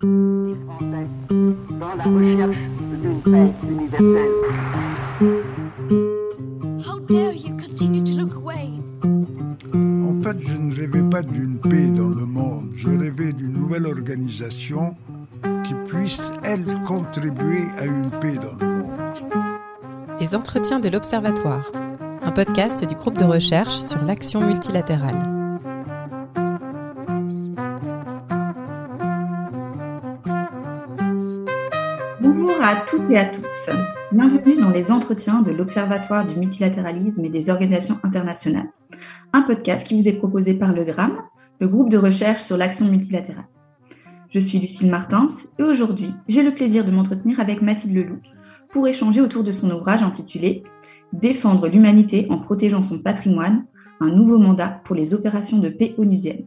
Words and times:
Français 0.00 1.08
dans 1.80 1.94
la 1.96 2.04
recherche 2.04 2.56
d'une 3.02 3.20
paix 3.20 3.52
universelle. 3.68 4.30
How 6.86 7.00
dare 7.00 7.32
you 7.32 7.56
continue 7.56 8.02
to 8.04 8.16
look 8.16 8.34
away? 8.36 8.70
En 9.02 10.22
fait, 10.22 10.36
je 10.46 10.54
ne 10.54 10.74
rêvais 10.74 11.02
pas 11.02 11.22
d'une 11.22 11.58
paix 11.58 11.88
dans 11.88 12.10
le 12.10 12.26
monde, 12.26 12.70
je 12.76 12.90
rêvais 12.90 13.32
d'une 13.32 13.54
nouvelle 13.54 13.86
organisation 13.86 14.94
qui 15.64 15.74
puisse, 15.88 16.20
elle, 16.44 16.80
contribuer 16.86 17.64
à 17.78 17.86
une 17.86 18.10
paix 18.20 18.36
dans 18.36 18.54
le 18.64 18.82
monde. 18.82 19.00
Les 20.20 20.36
entretiens 20.36 20.78
de 20.78 20.90
l'Observatoire, 20.90 21.72
un 22.22 22.30
podcast 22.30 22.84
du 22.84 22.94
groupe 22.94 23.18
de 23.18 23.24
recherche 23.24 23.76
sur 23.76 24.00
l'action 24.04 24.46
multilatérale. 24.46 25.37
Bonjour 32.40 32.62
à 32.62 32.76
toutes 32.76 33.10
et 33.10 33.18
à 33.18 33.24
tous. 33.24 33.42
Bienvenue 34.12 34.60
dans 34.60 34.70
les 34.70 34.92
entretiens 34.92 35.42
de 35.42 35.50
l'Observatoire 35.50 36.24
du 36.24 36.36
multilatéralisme 36.36 37.24
et 37.24 37.30
des 37.30 37.50
organisations 37.50 37.98
internationales, 38.04 38.70
un 39.32 39.42
podcast 39.42 39.84
qui 39.84 39.96
vous 39.96 40.06
est 40.06 40.12
proposé 40.12 40.54
par 40.54 40.72
le 40.72 40.84
GRAM, 40.84 41.18
le 41.58 41.66
groupe 41.66 41.90
de 41.90 41.98
recherche 41.98 42.44
sur 42.44 42.56
l'action 42.56 42.86
multilatérale. 42.86 43.48
Je 44.30 44.38
suis 44.38 44.60
Lucille 44.60 44.88
Martins 44.88 45.26
et 45.58 45.64
aujourd'hui, 45.64 46.14
j'ai 46.28 46.44
le 46.44 46.54
plaisir 46.54 46.84
de 46.84 46.92
m'entretenir 46.92 47.40
avec 47.40 47.60
Mathilde 47.60 47.96
Leloup 47.96 48.20
pour 48.70 48.86
échanger 48.86 49.20
autour 49.20 49.42
de 49.42 49.50
son 49.50 49.72
ouvrage 49.72 50.04
intitulé 50.04 50.62
Défendre 51.12 51.66
l'humanité 51.66 52.28
en 52.30 52.38
protégeant 52.38 52.82
son 52.82 53.00
patrimoine, 53.00 53.64
un 53.98 54.14
nouveau 54.14 54.38
mandat 54.38 54.80
pour 54.84 54.94
les 54.94 55.12
opérations 55.12 55.58
de 55.58 55.70
paix 55.70 55.96
onusiennes. 55.98 56.46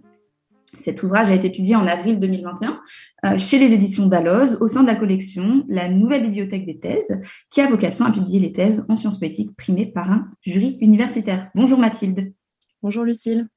Cet 0.79 1.03
ouvrage 1.03 1.29
a 1.29 1.35
été 1.35 1.49
publié 1.49 1.75
en 1.75 1.85
avril 1.85 2.19
2021 2.19 2.79
euh, 3.25 3.37
chez 3.37 3.59
les 3.59 3.73
éditions 3.73 4.07
Dalloz 4.07 4.57
au 4.61 4.67
sein 4.67 4.81
de 4.81 4.87
la 4.87 4.95
collection 4.95 5.65
La 5.67 5.89
Nouvelle 5.89 6.23
Bibliothèque 6.23 6.65
des 6.65 6.79
thèses, 6.79 7.19
qui 7.49 7.61
a 7.61 7.69
vocation 7.69 8.05
à 8.05 8.11
publier 8.11 8.39
les 8.39 8.53
thèses 8.53 8.83
en 8.87 8.95
sciences 8.95 9.19
poétiques 9.19 9.55
primées 9.57 9.85
par 9.85 10.11
un 10.11 10.29
jury 10.41 10.77
universitaire. 10.81 11.49
Bonjour 11.55 11.77
Mathilde. 11.77 12.33
Bonjour 12.81 13.03
Lucille. 13.03 13.47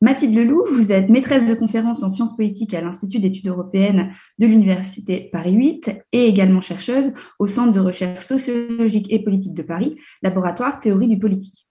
Mathilde 0.00 0.34
Leloup, 0.34 0.64
vous 0.72 0.92
êtes 0.92 1.08
maîtresse 1.08 1.48
de 1.48 1.54
conférences 1.54 2.02
en 2.02 2.10
sciences 2.10 2.36
poétiques 2.36 2.74
à 2.74 2.80
l'Institut 2.80 3.20
d'études 3.20 3.48
européennes 3.48 4.12
de 4.38 4.46
l'Université 4.46 5.30
Paris 5.32 5.54
8 5.54 5.90
et 6.12 6.26
également 6.26 6.60
chercheuse 6.60 7.12
au 7.38 7.46
Centre 7.46 7.72
de 7.72 7.80
recherche 7.80 8.26
sociologique 8.26 9.10
et 9.10 9.22
politique 9.22 9.54
de 9.54 9.62
Paris, 9.62 9.96
laboratoire 10.22 10.80
théorie 10.80 11.08
du 11.08 11.18
politique. 11.18 11.66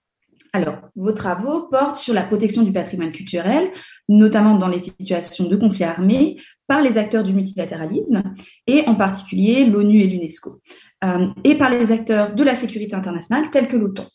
Alors, 0.56 0.78
vos 0.96 1.14
travaux 1.14 1.68
portent 1.68 1.96
sur 1.96 2.14
la 2.14 2.22
protection 2.22 2.62
du 2.62 2.72
patrimoine 2.72 3.12
culturel, 3.12 3.72
notamment 4.08 4.56
dans 4.56 4.68
les 4.68 4.80
situations 4.80 5.48
de 5.48 5.56
conflits 5.56 5.84
armés, 5.84 6.38
par 6.68 6.84
les 6.84 7.00
acteurs 7.00 7.24
du 7.24 7.34
multilatéralisme, 7.34 8.22
et 8.68 8.84
en 8.88 8.94
particulier 8.94 9.66
l'ONU 9.66 10.02
et 10.02 10.08
l'UNESCO, 10.08 10.62
euh, 11.04 11.28
et 11.44 11.56
par 11.56 11.72
les 11.72 11.92
acteurs 11.92 12.36
de 12.36 12.44
la 12.44 12.56
sécurité 12.56 12.96
internationale 12.96 13.50
tels 13.50 13.68
que 13.68 13.78
l'OTAN. 13.78 14.06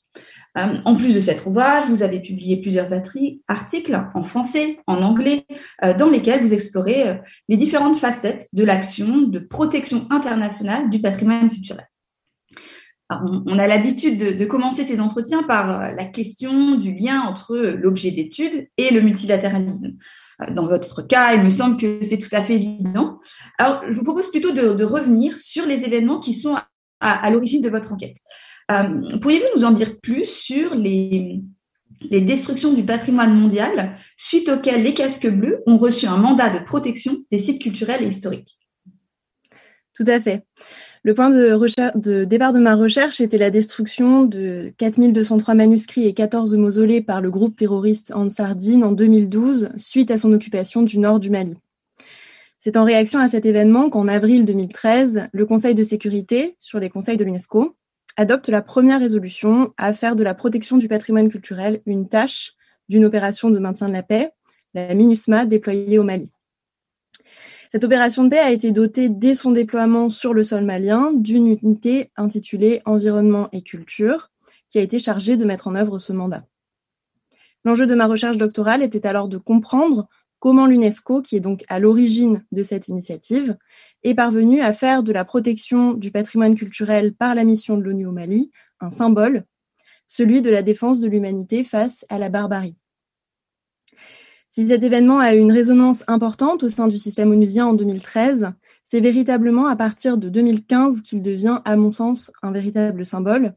Euh, 0.56 0.77
en 0.84 0.97
plus 0.97 1.12
de 1.12 1.20
cet 1.20 1.44
ouvrage, 1.44 1.86
vous 1.89 2.05
avez 2.05 2.20
publié 2.20 2.61
plusieurs 2.61 2.92
articles 3.48 4.00
en 4.14 4.22
français, 4.22 4.78
en 4.86 5.03
anglais, 5.03 5.44
euh, 5.84 5.92
dans 5.92 6.09
lesquels 6.09 6.41
vous 6.41 6.55
explorez 6.55 7.19
les 7.48 7.56
différentes 7.56 7.98
facettes 7.98 8.47
de 8.53 8.62
l'action 8.62 9.22
de 9.22 9.41
protection 9.41 10.06
internationale 10.11 10.89
du 10.89 11.00
patrimoine 11.00 11.50
culturel 11.50 11.86
on 13.11 13.59
a 13.59 13.67
l'habitude 13.67 14.37
de, 14.37 14.45
commencer 14.45 14.84
ces 14.84 15.01
entretiens 15.01 15.42
par 15.42 15.81
euh, 15.81 15.95
la 15.95 16.05
question 16.05 16.75
du 16.77 16.92
lien 16.92 17.23
entre 17.23 17.56
l'objet 17.56 18.11
d'étude 18.11 18.69
et 18.77 18.92
le 18.92 19.00
multilatéralisme. 19.00 19.97
Euh, 20.42 20.53
dans 20.53 20.67
votre 20.67 21.03
cas, 21.03 21.34
il 21.34 21.42
me 21.42 21.50
semble 21.50 21.78
que 21.78 22.00
c'est 22.03 22.19
tout 22.19 22.28
à 22.33 22.42
fait 22.42 22.56
évident. 22.56 23.19
Alors, 23.56 23.83
je 23.89 23.95
vous 23.97 24.05
propose 24.05 24.31
plutôt 24.31 24.53
de, 24.53 24.84
revenir 24.84 25.39
sur 25.39 25.67
les 25.67 25.84
événements 25.84 26.20
qui 26.20 26.34
sont 26.34 26.56
à, 27.00 27.31
l'origine 27.31 27.62
de 27.62 27.70
votre 27.70 27.92
enquête. 27.92 28.17
Euh, 28.70 29.19
pourriez-vous 29.19 29.59
nous 29.59 29.65
en 29.65 29.70
dire 29.70 29.99
plus 30.00 30.27
sur 30.27 30.75
les 30.75 31.41
destructions 32.03 32.75
du 32.75 32.84
patrimoine 32.84 33.34
mondial 33.34 33.97
suite 34.19 34.50
auxquelles 34.50 34.82
les 34.82 34.93
casques 34.93 35.31
bleus 35.31 35.62
ont 35.66 35.78
reçu 35.78 36.06
un 36.06 36.19
mandat 36.19 36.50
de 36.50 36.62
protection 36.65 37.16
des 37.31 37.38
sites 37.38 37.62
culturels 37.62 38.03
et 38.03 38.09
historiques? 38.09 38.59
Tout 39.94 40.05
à 40.06 40.21
fait. 40.21 40.44
Le 41.04 41.14
point 41.14 41.31
de, 41.31 42.25
départ 42.25 42.53
de 42.53 42.59
ma 42.59 42.75
recherche 42.75 43.20
était 43.20 43.38
la 43.38 43.50
destruction 43.50 44.25
de 44.25 44.72
4203 44.78 45.54
manuscrits 45.54 46.06
et 46.06 46.12
14 46.12 46.56
mausolées 46.56 47.00
par 47.00 47.20
le 47.20 47.31
groupe 47.31 47.56
terroriste 47.56 48.12
Ansar 48.14 48.56
Dine 48.56 48.82
en 48.82 48.92
2012 48.92 49.70
suite 49.76 50.10
à 50.10 50.19
son 50.19 50.32
occupation 50.32 50.82
du 50.82 50.98
nord 50.98 51.20
du 51.20 51.31
Mali. 51.31 51.56
C'est 52.58 52.76
en 52.76 52.84
réaction 52.84 53.20
à 53.20 53.28
cet 53.28 53.47
événement 53.47 53.88
qu'en 53.88 54.08
avril 54.08 54.44
2013, 54.44 55.28
le 55.32 55.47
Conseil 55.47 55.76
de 55.76 55.84
sécurité, 55.84 56.56
sur 56.58 56.81
les 56.81 56.91
conseils 56.91 57.16
de 57.16 57.25
l'UNESCO, 57.25 57.76
adopte 58.16 58.48
la 58.48 58.62
première 58.62 58.98
résolution 58.98 59.72
à 59.76 59.92
faire 59.92 60.16
de 60.16 60.25
la 60.25 60.34
protection 60.34 60.76
du 60.76 60.88
patrimoine 60.88 61.28
culturel 61.28 61.81
une 61.87 62.08
tâche 62.08 62.54
d'une 62.88 63.04
opération 63.04 63.50
de 63.50 63.60
maintien 63.60 63.88
de 63.88 63.92
la 63.92 64.03
paix, 64.03 64.32
la 64.75 64.92
MINUSMA 64.92 65.47
déployée 65.47 66.00
au 66.00 66.03
Mali. 66.03 66.32
Cette 67.71 67.84
opération 67.84 68.25
de 68.25 68.31
paix 68.31 68.39
a 68.39 68.51
été 68.51 68.73
dotée 68.73 69.11
dès 69.11 69.34
son 69.34 69.51
déploiement 69.51 70.09
sur 70.09 70.33
le 70.33 70.43
sol 70.43 70.65
malien 70.65 71.12
d'une 71.12 71.49
unité 71.49 72.11
intitulée 72.17 72.81
Environnement 72.87 73.49
et 73.53 73.61
Culture, 73.61 74.31
qui 74.71 74.79
a 74.79 74.83
été 74.83 74.99
chargée 74.99 75.37
de 75.37 75.45
mettre 75.45 75.69
en 75.69 75.75
œuvre 75.75 75.99
ce 75.99 76.15
mandat. 76.15 76.47
L'enjeu 77.65 77.87
de 77.87 77.95
ma 77.95 78.06
recherche 78.06 78.39
doctorale 78.39 78.83
était 78.83 79.06
alors 79.06 79.29
de 79.29 79.37
comprendre 79.37 80.09
comment 80.39 80.65
l'UNESCO, 80.65 81.21
qui 81.21 81.37
est 81.37 81.41
donc 81.41 81.65
à 81.69 81.79
l'origine 81.79 82.43
de 82.53 82.62
cette 82.62 82.89
initiative, 82.89 83.59
est 84.03 84.15
parvenu 84.15 84.62
à 84.62 84.73
faire 84.73 85.03
de 85.03 85.12
la 85.12 85.27
protection 85.27 85.93
du 85.93 86.11
patrimoine 86.11 86.55
culturel 86.55 87.12
par 87.12 87.35
la 87.35 87.45
mission 87.45 87.77
de 87.77 87.83
l'ONU 87.83 88.06
au 88.06 88.12
Mali 88.12 88.50
un 88.81 88.91
symbole, 88.91 89.45
celui 90.06 90.41
de 90.41 90.49
la 90.49 90.62
défense 90.62 91.00
de 91.00 91.09
l'humanité 91.09 91.65
face 91.65 92.06
à 92.09 92.19
la 92.19 92.31
barbarie. 92.31 92.78
Si 94.50 94.69
cet 94.69 94.82
événement 94.82 95.19
a 95.19 95.34
eu 95.34 95.38
une 95.38 95.53
résonance 95.53 96.04
importante 96.06 96.62
au 96.62 96.69
sein 96.69 96.88
du 96.88 96.98
système 96.98 97.31
onusien 97.32 97.66
en 97.66 97.75
2013, 97.75 98.53
c'est 98.82 99.00
véritablement 99.00 99.66
à 99.66 99.76
partir 99.76 100.16
de 100.16 100.31
2015 100.31 101.03
qu'il 101.03 101.22
devient, 101.22 101.60
à 101.66 101.76
mon 101.76 101.91
sens, 101.91 102.32
un 102.42 102.50
véritable 102.50 103.04
symbole. 103.04 103.54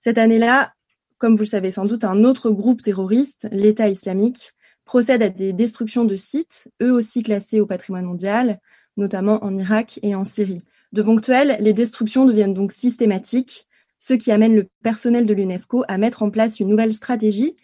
Cette 0.00 0.18
année-là, 0.18 0.74
comme 1.16 1.34
vous 1.34 1.42
le 1.42 1.46
savez 1.46 1.70
sans 1.70 1.86
doute, 1.86 2.04
un 2.04 2.24
autre 2.24 2.50
groupe 2.50 2.82
terroriste, 2.82 3.48
l'État 3.52 3.88
islamique, 3.88 4.52
procède 4.84 5.22
à 5.22 5.30
des 5.30 5.52
destructions 5.52 6.04
de 6.04 6.16
sites, 6.16 6.68
eux 6.82 6.92
aussi 6.92 7.22
classés 7.22 7.60
au 7.60 7.66
patrimoine 7.66 8.04
mondial, 8.04 8.60
notamment 8.98 9.42
en 9.42 9.56
Irak 9.56 9.98
et 10.02 10.14
en 10.14 10.24
Syrie. 10.24 10.60
De 10.92 11.02
ponctuel, 11.02 11.56
les 11.60 11.72
destructions 11.72 12.26
deviennent 12.26 12.52
donc 12.52 12.72
systématiques, 12.72 13.66
ce 13.96 14.14
qui 14.14 14.32
amène 14.32 14.54
le 14.54 14.68
personnel 14.82 15.24
de 15.24 15.32
l'UNESCO 15.32 15.84
à 15.88 15.96
mettre 15.96 16.22
en 16.22 16.30
place 16.30 16.60
une 16.60 16.68
nouvelle 16.68 16.92
stratégie 16.92 17.56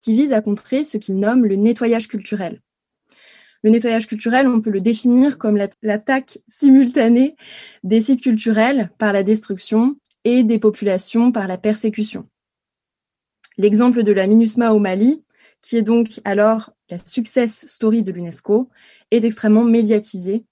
qui 0.00 0.14
vise 0.14 0.32
à 0.32 0.40
contrer 0.40 0.84
ce 0.84 0.96
qu'il 0.96 1.18
nomme 1.18 1.44
le 1.44 1.56
nettoyage 1.56 2.08
culturel. 2.08 2.60
Le 3.62 3.70
nettoyage 3.70 4.06
culturel, 4.06 4.48
on 4.48 4.60
peut 4.60 4.70
le 4.70 4.80
définir 4.80 5.36
comme 5.36 5.58
l'attaque 5.82 6.38
simultanée 6.48 7.36
des 7.84 8.00
sites 8.00 8.22
culturels 8.22 8.90
par 8.98 9.12
la 9.12 9.22
destruction 9.22 9.96
et 10.24 10.42
des 10.44 10.58
populations 10.58 11.30
par 11.30 11.46
la 11.46 11.58
persécution. 11.58 12.26
L'exemple 13.58 14.02
de 14.02 14.12
la 14.12 14.26
MINUSMA 14.26 14.72
au 14.72 14.78
Mali, 14.78 15.22
qui 15.60 15.76
est 15.76 15.82
donc 15.82 16.20
alors 16.24 16.72
la 16.88 16.96
success 16.98 17.66
story 17.68 18.02
de 18.02 18.12
l'UNESCO, 18.12 18.70
est 19.10 19.24
extrêmement 19.24 19.64
médiatisé 19.64 20.44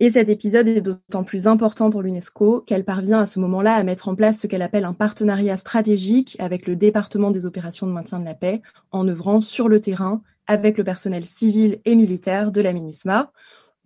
et 0.00 0.10
cet 0.10 0.28
épisode 0.28 0.68
est 0.68 0.80
d'autant 0.80 1.24
plus 1.24 1.48
important 1.48 1.90
pour 1.90 2.02
l'UNESCO 2.02 2.60
qu'elle 2.60 2.84
parvient 2.84 3.20
à 3.20 3.26
ce 3.26 3.40
moment-là 3.40 3.74
à 3.74 3.82
mettre 3.82 4.08
en 4.08 4.14
place 4.14 4.38
ce 4.38 4.46
qu'elle 4.46 4.62
appelle 4.62 4.84
un 4.84 4.94
partenariat 4.94 5.56
stratégique 5.56 6.36
avec 6.38 6.68
le 6.68 6.76
département 6.76 7.32
des 7.32 7.46
opérations 7.46 7.86
de 7.86 7.92
maintien 7.92 8.20
de 8.20 8.24
la 8.24 8.34
paix, 8.34 8.62
en 8.92 9.08
œuvrant 9.08 9.40
sur 9.40 9.68
le 9.68 9.80
terrain 9.80 10.22
avec 10.46 10.78
le 10.78 10.84
personnel 10.84 11.24
civil 11.24 11.80
et 11.84 11.96
militaire 11.96 12.52
de 12.52 12.60
la 12.60 12.72
MINUSMA 12.72 13.32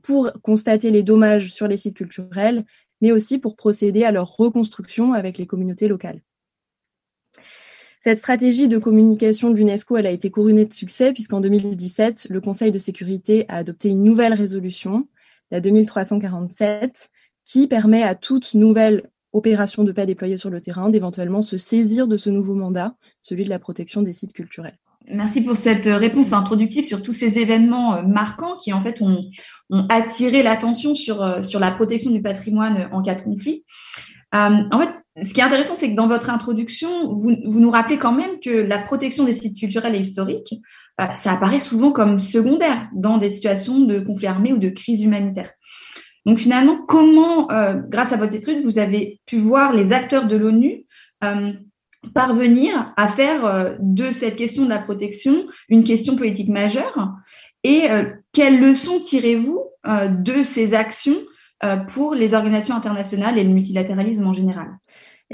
pour 0.02 0.30
constater 0.42 0.90
les 0.90 1.02
dommages 1.02 1.50
sur 1.50 1.66
les 1.66 1.78
sites 1.78 1.96
culturels, 1.96 2.64
mais 3.00 3.10
aussi 3.10 3.38
pour 3.38 3.56
procéder 3.56 4.04
à 4.04 4.12
leur 4.12 4.36
reconstruction 4.36 5.14
avec 5.14 5.38
les 5.38 5.46
communautés 5.46 5.88
locales. 5.88 6.20
Cette 8.00 8.18
stratégie 8.18 8.68
de 8.68 8.78
communication 8.78 9.50
de 9.50 9.56
l'UNESCO, 9.56 9.96
elle 9.96 10.06
a 10.06 10.10
été 10.10 10.30
couronnée 10.30 10.66
de 10.66 10.72
succès 10.72 11.12
puisqu'en 11.12 11.40
2017, 11.40 12.26
le 12.28 12.40
Conseil 12.40 12.70
de 12.70 12.78
sécurité 12.78 13.46
a 13.48 13.56
adopté 13.56 13.88
une 13.88 14.02
nouvelle 14.02 14.34
résolution 14.34 15.06
la 15.52 15.60
2347, 15.60 17.10
qui 17.44 17.68
permet 17.68 18.02
à 18.02 18.16
toute 18.16 18.54
nouvelle 18.54 19.10
opération 19.32 19.84
de 19.84 19.92
paix 19.92 20.06
déployée 20.06 20.36
sur 20.36 20.50
le 20.50 20.60
terrain 20.60 20.90
d'éventuellement 20.90 21.42
se 21.42 21.58
saisir 21.58 22.08
de 22.08 22.16
ce 22.16 22.30
nouveau 22.30 22.54
mandat, 22.54 22.94
celui 23.20 23.44
de 23.44 23.50
la 23.50 23.58
protection 23.58 24.02
des 24.02 24.12
sites 24.12 24.32
culturels. 24.32 24.78
Merci 25.10 25.42
pour 25.42 25.56
cette 25.56 25.86
réponse 25.86 26.32
introductive 26.32 26.84
sur 26.84 27.02
tous 27.02 27.12
ces 27.12 27.38
événements 27.38 27.96
euh, 27.96 28.02
marquants 28.02 28.56
qui 28.56 28.72
en 28.72 28.80
fait 28.80 29.02
ont, 29.02 29.24
attiré 29.88 30.42
l'attention 30.42 30.94
sur, 30.94 31.22
euh, 31.22 31.42
sur 31.42 31.60
la 31.60 31.70
protection 31.70 32.10
du 32.10 32.22
patrimoine 32.22 32.88
en 32.92 33.02
cas 33.02 33.14
de 33.14 33.22
conflit. 33.22 33.64
Euh, 34.34 34.62
en 34.70 34.80
fait, 34.80 34.90
ce 35.24 35.34
qui 35.34 35.40
est 35.40 35.44
intéressant, 35.44 35.74
c'est 35.76 35.90
que 35.90 35.96
dans 35.96 36.06
votre 36.06 36.30
introduction, 36.30 37.12
vous, 37.14 37.36
vous, 37.46 37.60
nous 37.60 37.70
rappelez 37.70 37.98
quand 37.98 38.12
même 38.12 38.38
que 38.42 38.50
la 38.50 38.78
protection 38.78 39.24
des 39.24 39.34
sites 39.34 39.58
culturels 39.58 39.94
et 39.94 40.00
historiques 40.00 40.54
ça 41.16 41.32
apparaît 41.32 41.60
souvent 41.60 41.92
comme 41.92 42.18
secondaire 42.18 42.88
dans 42.94 43.18
des 43.18 43.30
situations 43.30 43.80
de 43.80 44.00
conflit 44.00 44.26
armé 44.26 44.52
ou 44.52 44.58
de 44.58 44.68
crise 44.68 45.02
humanitaire. 45.02 45.50
Donc 46.26 46.38
finalement, 46.38 46.78
comment, 46.86 47.48
grâce 47.88 48.12
à 48.12 48.16
votre 48.16 48.34
étude, 48.34 48.64
vous 48.64 48.78
avez 48.78 49.20
pu 49.26 49.36
voir 49.38 49.72
les 49.72 49.92
acteurs 49.92 50.26
de 50.26 50.36
l'ONU 50.36 50.84
parvenir 52.14 52.92
à 52.96 53.08
faire 53.08 53.76
de 53.80 54.10
cette 54.10 54.36
question 54.36 54.64
de 54.64 54.68
la 54.68 54.78
protection 54.78 55.46
une 55.68 55.84
question 55.84 56.16
politique 56.16 56.48
majeure? 56.48 57.10
Et 57.64 57.88
quelles 58.32 58.60
leçons 58.60 59.00
tirez-vous 59.00 59.60
de 59.84 60.42
ces 60.42 60.74
actions 60.74 61.18
pour 61.92 62.14
les 62.14 62.34
organisations 62.34 62.74
internationales 62.76 63.38
et 63.38 63.44
le 63.44 63.50
multilatéralisme 63.50 64.26
en 64.26 64.32
général? 64.32 64.68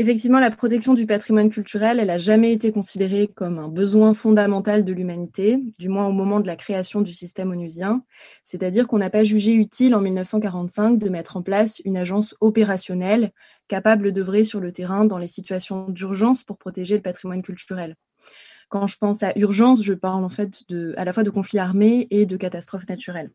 Effectivement, 0.01 0.39
la 0.39 0.53
protection 0.53 0.95
du 0.95 1.07
patrimoine 1.07 1.51
culturel, 1.51 1.99
elle 1.99 2.07
n'a 2.07 2.19
jamais 2.19 2.53
été 2.53 2.71
considérée 2.71 3.27
comme 3.27 3.59
un 3.59 3.67
besoin 3.67 4.15
fondamental 4.15 4.85
de 4.85 4.93
l'humanité, 4.93 5.59
du 5.81 5.89
moins 5.89 6.07
au 6.07 6.13
moment 6.13 6.39
de 6.39 6.47
la 6.47 6.55
création 6.55 7.01
du 7.01 7.13
système 7.13 7.51
onusien. 7.51 8.05
C'est-à-dire 8.45 8.87
qu'on 8.87 8.99
n'a 8.99 9.11
pas 9.11 9.25
jugé 9.25 9.55
utile 9.55 9.97
en 9.97 10.01
1945 10.01 11.01
de 11.01 11.09
mettre 11.09 11.37
en 11.37 11.43
place 11.43 11.81
une 11.85 11.97
agence 11.97 12.37
opérationnelle 12.41 13.33
capable 13.67 14.13
d'œuvrer 14.13 14.45
sur 14.45 14.61
le 14.61 14.71
terrain 14.71 15.05
dans 15.05 15.19
les 15.19 15.27
situations 15.27 15.89
d'urgence 15.89 16.45
pour 16.45 16.59
protéger 16.59 16.95
le 16.95 17.03
patrimoine 17.03 17.43
culturel. 17.43 17.97
Quand 18.69 18.87
je 18.87 18.99
pense 18.99 19.25
à 19.25 19.33
urgence, 19.35 19.83
je 19.83 19.95
parle 19.95 20.23
en 20.23 20.29
fait 20.29 20.63
à 20.97 21.05
la 21.05 21.13
fois 21.13 21.25
de 21.25 21.31
conflits 21.31 21.59
armés 21.59 22.07
et 22.13 22.25
de 22.25 22.37
catastrophes 22.37 22.89
naturelles. 22.89 23.33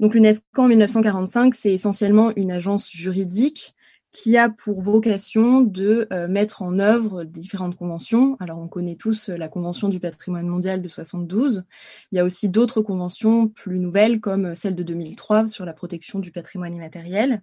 Donc 0.00 0.14
l'UNESCO 0.14 0.62
en 0.62 0.68
1945, 0.68 1.54
c'est 1.54 1.74
essentiellement 1.74 2.32
une 2.34 2.50
agence 2.50 2.90
juridique 2.90 3.74
qui 4.12 4.36
a 4.36 4.50
pour 4.50 4.82
vocation 4.82 5.62
de 5.62 6.06
euh, 6.12 6.28
mettre 6.28 6.62
en 6.62 6.78
œuvre 6.78 7.24
différentes 7.24 7.76
conventions. 7.76 8.36
Alors, 8.40 8.58
on 8.58 8.68
connaît 8.68 8.94
tous 8.94 9.30
euh, 9.30 9.36
la 9.36 9.48
Convention 9.48 9.88
du 9.88 10.00
patrimoine 10.00 10.46
mondial 10.46 10.82
de 10.82 10.88
72. 10.88 11.64
Il 12.12 12.16
y 12.16 12.18
a 12.18 12.24
aussi 12.24 12.50
d'autres 12.50 12.82
conventions 12.82 13.48
plus 13.48 13.78
nouvelles, 13.78 14.20
comme 14.20 14.54
celle 14.54 14.76
de 14.76 14.82
2003 14.82 15.48
sur 15.48 15.64
la 15.64 15.72
protection 15.72 16.18
du 16.18 16.30
patrimoine 16.30 16.74
immatériel. 16.74 17.42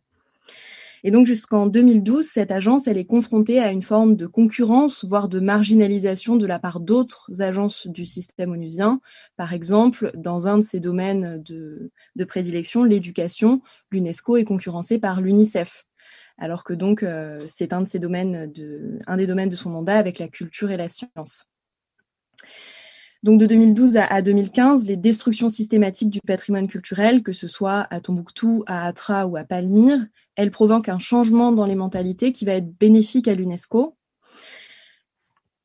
Et 1.04 1.12
donc, 1.12 1.25
jusqu'en 1.25 1.66
2012, 1.66 2.25
cette 2.25 2.51
agence, 2.51 2.86
elle 2.86 2.98
est 2.98 3.06
confrontée 3.06 3.60
à 3.60 3.71
une 3.71 3.81
forme 3.81 4.16
de 4.16 4.27
concurrence, 4.27 5.06
voire 5.06 5.30
de 5.30 5.39
marginalisation 5.39 6.36
de 6.36 6.45
la 6.45 6.60
part 6.60 6.81
d'autres 6.81 7.42
agences 7.42 7.88
du 7.88 8.06
système 8.06 8.51
onusien. 8.51 9.00
Par 9.38 9.54
exemple, 9.54 10.12
dans 10.13 10.45
un 10.48 10.57
de 10.57 10.63
ses 10.63 10.81
domaines 10.81 11.42
de 11.42 12.25
prédilection, 12.25 12.83
l'éducation, 12.83 13.62
l'UNESCO 13.92 14.38
est 14.38 14.44
concurrencée 14.44 15.00
par 15.00 15.21
l'UNICEF 15.21 15.86
alors 16.40 16.64
que 16.64 16.74
donc 16.74 17.04
euh, 17.04 17.44
c'est 17.48 17.74
un 17.74 17.84
un 17.84 17.88
des 19.18 19.28
domaines 19.28 19.50
de 19.50 19.56
son 19.56 19.70
mandat 19.70 19.98
avec 19.98 20.20
la 20.20 20.28
culture 20.28 20.72
et 20.72 20.78
la 20.78 20.90
science. 20.90 21.46
Donc 23.22 23.40
de 23.40 23.46
2012 23.46 23.98
à, 23.98 24.22
2015, 24.22 24.86
les 24.86 24.96
destructions 24.96 25.50
systématiques 25.50 26.10
du 26.10 26.22
patrimoine 26.22 26.68
culturel, 26.68 27.22
que 27.22 27.34
ce 27.34 27.50
soit 27.50 27.86
à 27.90 28.00
Tombouctou, 28.00 28.64
à 28.66 28.88
Atra 28.88 29.28
ou 29.28 29.36
à 29.36 29.44
Palmyre, 29.44 30.00
elles 30.38 30.52
provoquent 30.52 30.88
un 30.88 31.00
changement 31.00 31.52
dans 31.52 31.66
les 31.66 31.76
mentalités 31.76 32.32
qui 32.32 32.46
va 32.46 32.54
être 32.54 32.72
bénéfique 32.80 33.28
à 33.28 33.36
l'UNESCO. 33.36 33.98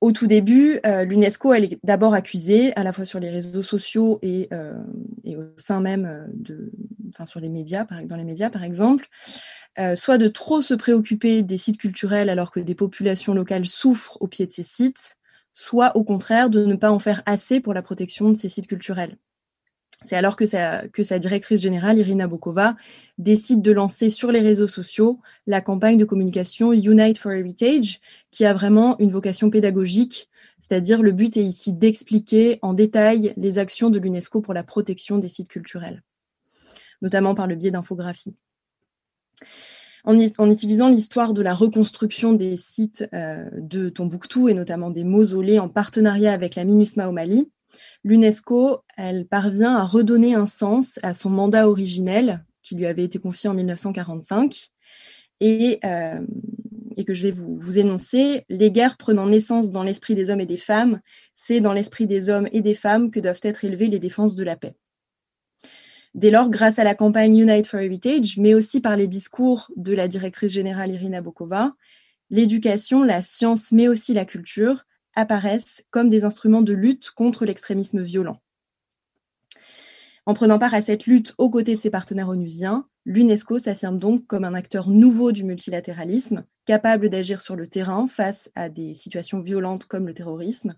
Au 0.05 0.13
tout 0.13 0.27
début, 0.27 0.81
euh, 0.85 1.05
l'UNESCO 1.05 1.55
est 1.55 1.79
d'abord 1.83 2.13
accusée, 2.13 2.77
à 2.77 2.85
la 2.85 2.93
fois 2.93 3.07
sur 3.07 3.21
les 3.21 3.31
réseaux 3.31 3.63
sociaux 3.63 4.19
et, 4.21 4.49
euh, 4.53 4.75
au 5.25 5.59
sein 5.59 5.81
même 5.81 6.29
de, 6.35 6.71
sur 7.25 7.41
les 7.41 7.49
médias, 7.49 7.87
dans 8.05 8.17
les 8.17 8.25
médias 8.25 8.51
par 8.51 8.65
exemple, 8.65 9.09
euh, 9.79 9.97
soit 9.97 10.19
de 10.19 10.29
trop 10.29 10.61
se 10.61 10.75
préoccuper 10.75 11.43
des 11.43 11.57
sites 11.57 11.79
culturels 11.79 12.29
alors 12.29 12.51
que 12.51 12.61
des 12.61 12.75
populations 12.75 13.33
locales 13.33 13.65
souffrent 13.65 14.19
au 14.21 14.29
pied 14.29 14.47
de 14.47 14.53
ces 14.53 14.63
sites, 14.63 15.17
soit 15.55 15.97
au 15.97 16.05
contraire 16.05 16.51
de 16.51 16.67
ne 16.67 16.75
pas 16.75 16.91
en 16.91 16.99
faire 16.99 17.23
assez 17.25 17.63
pour 17.63 17.73
la 17.73 17.81
protection 17.81 18.29
de 18.29 18.37
ces 18.37 18.51
sites 18.51 18.67
culturels. 18.67 19.17
C'est 20.03 20.17
alors 20.17 20.37
que 20.37 20.45
sa, 20.45 21.19
directrice 21.19 21.61
générale, 21.61 21.99
Irina 21.99 22.27
Bokova, 22.27 22.77
décide 23.19 23.63
de 23.63 23.73
lancer 23.73 24.11
sur 24.11 24.33
les 24.33 24.41
réseaux 24.41 24.69
sociaux 24.69 25.21
la 25.47 25.61
campagne 25.61 25.97
de 25.97 26.05
communication 26.05 26.73
Unite 26.73 27.19
for 27.19 27.33
Heritage, 27.33 28.01
qui 28.31 28.45
a 28.45 28.53
vraiment 28.53 28.99
une 28.99 29.11
vocation 29.11 29.51
pédagogique, 29.51 30.29
c'est-à-dire 30.61 31.03
le 31.03 31.13
but 31.13 31.37
est 31.37 31.45
ici 31.45 31.73
d'expliquer 31.73 32.59
en 32.63 32.75
détail 32.75 33.33
les 33.37 33.59
actions 33.59 33.91
de 33.91 33.99
l'UNESCO 33.99 34.43
pour 34.43 34.55
la 34.55 34.65
protection 34.65 35.19
des 35.19 35.29
sites 35.29 35.49
culturels, 35.49 36.03
notamment 37.01 37.35
par 37.35 37.47
le 37.47 37.55
biais 37.55 37.71
d'infographies. 37.71 38.37
En, 40.07 40.51
utilisant 40.51 40.91
l'histoire 40.91 41.33
de 41.33 41.41
la 41.41 41.55
reconstruction 41.55 42.35
des 42.35 42.59
sites 42.59 43.09
euh, 43.15 43.49
de 43.55 43.89
Tombouctou 43.89 44.51
et 44.51 44.55
notamment 44.55 44.91
des 44.91 45.03
mausolées 45.03 45.59
en 45.59 45.71
partenariat 45.71 46.35
avec 46.35 46.57
la 46.57 46.65
MINUSMA 46.67 47.09
au 47.09 47.13
Mali, 47.13 47.51
l'UNESCO, 48.05 48.81
elle 48.97 49.27
parvient 49.27 49.75
à 49.75 49.85
redonner 49.85 50.35
un 50.35 50.47
sens 50.47 50.99
à 51.03 51.15
son 51.15 51.31
mandat 51.31 51.69
originel 51.69 52.45
qui 52.63 52.75
lui 52.75 52.87
avait 52.87 53.05
été 53.05 53.19
confié 53.19 53.49
en 53.49 53.55
1945 53.55 54.69
et, 55.41 55.79
euh, 55.85 56.21
et 56.97 57.05
que 57.05 57.15
je 57.15 57.27
vais 57.27 57.33
vous 57.33 57.79
énoncer. 57.79 58.45
Les 58.49 58.71
guerres 58.71 58.97
prenant 58.97 59.27
naissance 59.27 59.71
dans 59.71 59.83
l'esprit 59.83 60.15
des 60.15 60.31
hommes 60.31 60.41
et 60.41 60.47
des 60.47 60.57
femmes, 60.57 61.01
c'est 61.35 61.61
dans 61.61 61.73
l'esprit 61.73 62.07
des 62.07 62.31
hommes 62.31 62.49
et 62.53 62.63
des 62.63 62.75
femmes 62.75 63.11
que 63.11 63.21
doivent 63.21 63.41
être 63.43 63.65
élevées 63.65 63.89
les 63.89 63.99
défenses 63.99 64.35
de 64.35 64.45
la 64.45 64.57
paix. 64.57 64.75
Dès 66.15 66.31
lors, 66.31 66.49
grâce 66.49 66.79
à 66.79 66.85
la 66.85 66.95
campagne 66.95 67.37
Unite 67.37 67.67
for 67.67 67.81
Heritage, 67.81 68.39
mais 68.39 68.55
aussi 68.55 68.81
par 68.81 68.97
les 68.97 69.09
discours 69.09 69.71
de 69.77 69.93
la 69.93 70.07
directrice 70.07 70.53
générale 70.53 70.93
Irina 70.93 71.21
Bokova, 71.21 71.75
l'éducation, 72.31 73.03
la 73.03 73.21
science, 73.21 73.73
mais 73.73 73.89
aussi 73.89 74.15
la 74.15 74.25
culture 74.25 74.85
apparaissent 75.17 75.85
comme 75.91 76.11
des 76.11 76.25
instruments 76.25 76.63
de 76.63 76.73
lutte 76.73 77.11
contre 77.11 77.45
l'extrémisme 77.45 78.03
violent. 78.03 78.41
En 80.27 80.35
prenant 80.35 80.59
part 80.59 80.75
à 80.75 80.83
cette 80.83 81.07
lutte 81.07 81.35
aux 81.37 81.51
côtés 81.51 81.77
de 81.77 81.81
ses 81.81 81.91
partenaires 81.91 82.31
onusiens, 82.31 82.89
l'UNESCO 83.05 83.59
s'affirme 83.59 83.99
donc 83.99 84.27
comme 84.27 84.45
un 84.45 84.55
acteur 84.55 84.89
nouveau 84.89 85.33
du 85.33 85.45
multilatéralisme, 85.45 86.45
capable 86.65 87.11
d'agir 87.11 87.43
sur 87.43 87.57
le 87.57 87.67
terrain 87.67 88.07
face 88.07 88.51
à 88.55 88.71
des 88.71 88.95
situations 88.95 89.41
violentes 89.41 89.85
comme 89.85 90.07
le 90.07 90.15
terrorisme, 90.15 90.75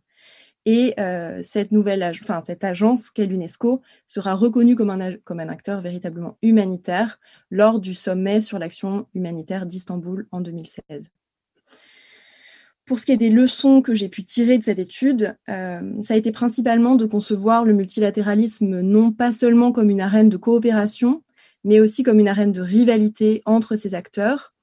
et 0.66 0.94
euh, 0.98 1.42
cette 1.44 1.70
nouvelle, 1.70 2.02
agence 2.02 3.10
qu'est 3.12 3.26
l'UNESCO 3.26 3.82
sera 4.04 4.34
reconnue 4.34 4.74
comme 4.74 4.90
un, 4.90 5.16
comme 5.18 5.38
un 5.38 5.48
acteur 5.48 5.80
véritablement 5.80 6.38
humanitaire 6.42 7.20
lors 7.52 7.78
du 7.78 7.94
sommet 7.94 8.40
sur 8.40 8.58
l'action 8.58 9.06
humanitaire 9.14 9.64
d'Istanbul 9.66 10.26
en 10.32 10.40
2016. 10.40 11.08
Pour 12.86 13.00
ce 13.00 13.04
qui 13.04 13.12
est 13.12 13.16
des 13.16 13.30
leçons 13.30 13.82
que 13.82 13.94
j'ai 13.94 14.08
pu 14.08 14.22
tirer 14.22 14.58
de 14.58 14.64
cette 14.64 14.78
étude, 14.78 15.36
euh, 15.48 15.80
ça 16.02 16.14
a 16.14 16.16
été 16.16 16.30
principalement 16.30 16.94
de 16.94 17.04
concevoir 17.04 17.64
le 17.64 17.72
multilatéralisme 17.72 18.80
non 18.80 19.10
pas 19.10 19.32
seulement 19.32 19.72
comme 19.72 19.90
une 19.90 20.00
arène 20.00 20.28
de 20.28 20.36
coopération, 20.36 21.22
mais 21.64 21.80
aussi 21.80 22.04
comme 22.04 22.20
une 22.20 22.28
arène 22.28 22.52
de 22.52 22.60
rivalité 22.60 23.42
entre 23.44 23.74
ces 23.74 23.94
acteurs, 23.94 24.54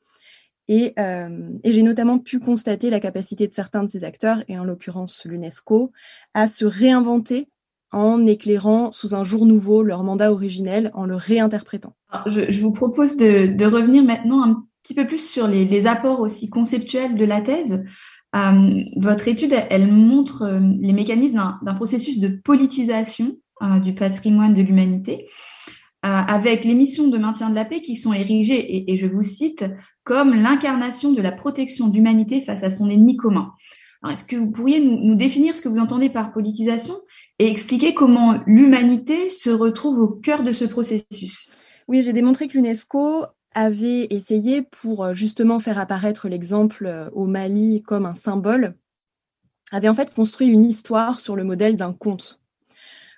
euh, 0.69 1.49
et, 1.63 1.71
j'ai 1.71 1.83
notamment 1.83 2.19
pu 2.19 2.39
constater 2.39 2.89
la 2.89 2.99
capacité 2.99 3.47
de 3.47 3.53
certains 3.53 3.83
de 3.83 3.89
ces 3.89 4.03
acteurs, 4.03 4.43
et 4.47 4.57
en 4.57 4.63
l'occurrence 4.63 5.25
l'UNESCO, 5.25 5.91
à 6.33 6.47
se 6.47 6.65
réinventer 6.65 7.49
en 7.91 8.25
éclairant 8.25 8.91
sous 8.91 9.13
un 9.13 9.23
jour 9.23 9.45
nouveau 9.45 9.83
leur 9.83 10.03
mandat 10.03 10.31
originel, 10.31 10.89
en 10.93 11.05
le 11.05 11.15
réinterprétant. 11.15 11.93
je, 12.25 12.61
vous 12.61 12.71
propose 12.71 13.17
de, 13.17 13.65
revenir 13.65 14.03
maintenant 14.03 14.43
un 14.43 14.65
petit 14.81 14.95
peu 14.95 15.05
plus 15.05 15.23
sur 15.23 15.47
les, 15.47 15.85
apports 15.85 16.21
aussi 16.21 16.49
conceptuels 16.49 17.15
de 17.15 17.25
la 17.25 17.41
thèse. 17.41 17.83
Euh, 18.35 18.83
votre 18.95 19.27
étude, 19.27 19.55
elle, 19.69 19.91
montre 19.91 20.43
euh, 20.43 20.59
les 20.79 20.93
mécanismes 20.93 21.57
d'un 21.61 21.73
processus 21.75 22.19
de 22.19 22.29
politisation 22.29 23.37
du 23.81 23.93
patrimoine 23.93 24.53
de 24.53 24.61
l'humanité 24.61 25.25
avec 26.01 26.65
les 26.65 26.73
missions 26.73 27.07
de 27.07 27.17
maintien 27.17 27.49
de 27.49 27.55
la 27.55 27.63
paix 27.63 27.79
qui 27.79 27.95
sont 27.95 28.11
érigées, 28.11 28.91
et, 28.91 28.97
je 28.97 29.07
vous 29.07 29.23
cite, 29.23 29.63
comme 30.03 30.33
l'incarnation 30.33 31.13
de 31.13 31.21
la 31.21 31.31
protection 31.31 31.87
d'humanité 31.87 32.41
face 32.41 32.61
à 32.61 32.69
son 32.69 32.89
ennemi 32.89 33.15
commun. 33.15 33.53
Est-ce 34.11 34.25
que 34.25 34.35
vous 34.35 34.51
pourriez 34.51 34.81
nous, 34.81 35.15
définir 35.15 35.55
ce 35.55 35.61
que 35.61 35.69
vous 35.69 35.79
entendez 35.79 36.09
par 36.09 36.33
politisation 36.33 36.95
et 37.39 37.49
expliquer 37.49 37.93
comment 37.93 38.41
l'humanité 38.45 39.29
se 39.29 39.49
retrouve 39.49 39.99
au 39.99 40.09
cœur 40.09 40.43
de 40.43 40.51
ce 40.51 40.65
processus? 40.65 41.47
Oui, 41.87 42.03
j'ai 42.03 42.13
démontré 42.13 42.47
que 42.47 42.57
l'UNESCO 42.57 43.25
avait 43.53 44.07
essayé 44.09 44.61
pour 44.61 45.03
euh, 45.03 45.13
justement 45.13 45.59
faire 45.59 45.79
apparaître 45.79 46.27
l'exemple 46.27 46.85
euh, 46.85 47.09
au 47.11 47.25
Mali 47.25 47.81
comme 47.83 48.05
un 48.05 48.15
symbole, 48.15 48.75
avait 49.71 49.89
en 49.89 49.93
fait 49.93 50.13
construit 50.13 50.47
une 50.47 50.63
histoire 50.63 51.19
sur 51.19 51.35
le 51.35 51.43
modèle 51.43 51.77
d'un 51.77 51.93
conte. 51.93 52.41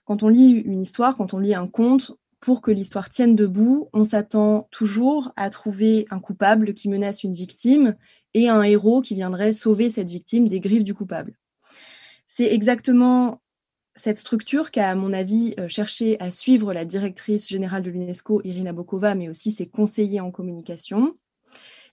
Quand 0.06 0.24
on 0.24 0.30
lit 0.30 0.50
une 0.52 0.82
histoire, 0.82 1.18
quand 1.18 1.34
on 1.34 1.40
lit 1.40 1.56
un 1.56 1.68
conte, 1.68 2.12
pour 2.40 2.62
que 2.62 2.72
l'histoire 2.72 3.10
tienne 3.10 3.36
debout, 3.36 3.90
on 3.92 4.04
s'attend 4.04 4.68
toujours 4.70 5.32
à 5.36 5.50
trouver 5.50 6.06
un 6.12 6.20
coupable 6.20 6.74
qui 6.74 6.90
menace 6.90 7.24
une 7.24 7.34
victime 7.34 7.96
et 8.36 8.50
un 8.50 8.62
héros 8.62 9.02
qui 9.02 9.16
viendrait 9.16 9.54
sauver 9.54 9.90
cette 9.90 10.10
victime 10.10 10.48
des 10.48 10.60
griffes 10.60 10.84
du 10.84 10.94
coupable. 10.94 11.36
C'est 12.28 12.54
exactement 12.54 13.42
cette 13.96 14.18
structure 14.18 14.72
qu'a, 14.72 14.90
à 14.90 14.96
mon 14.96 15.14
avis, 15.14 15.54
euh, 15.60 15.68
cherché 15.68 16.20
à 16.20 16.30
suivre 16.30 16.74
la 16.74 16.86
directrice 16.86 17.48
générale 17.48 17.84
de 17.84 17.90
l'UNESCO, 17.90 18.42
Irina 18.44 18.74
Bokova, 18.74 19.16
mais 19.16 19.30
aussi 19.30 19.52
ses 19.52 19.68
conseillers 19.68 20.20
en 20.20 20.32
communication. 20.32 21.14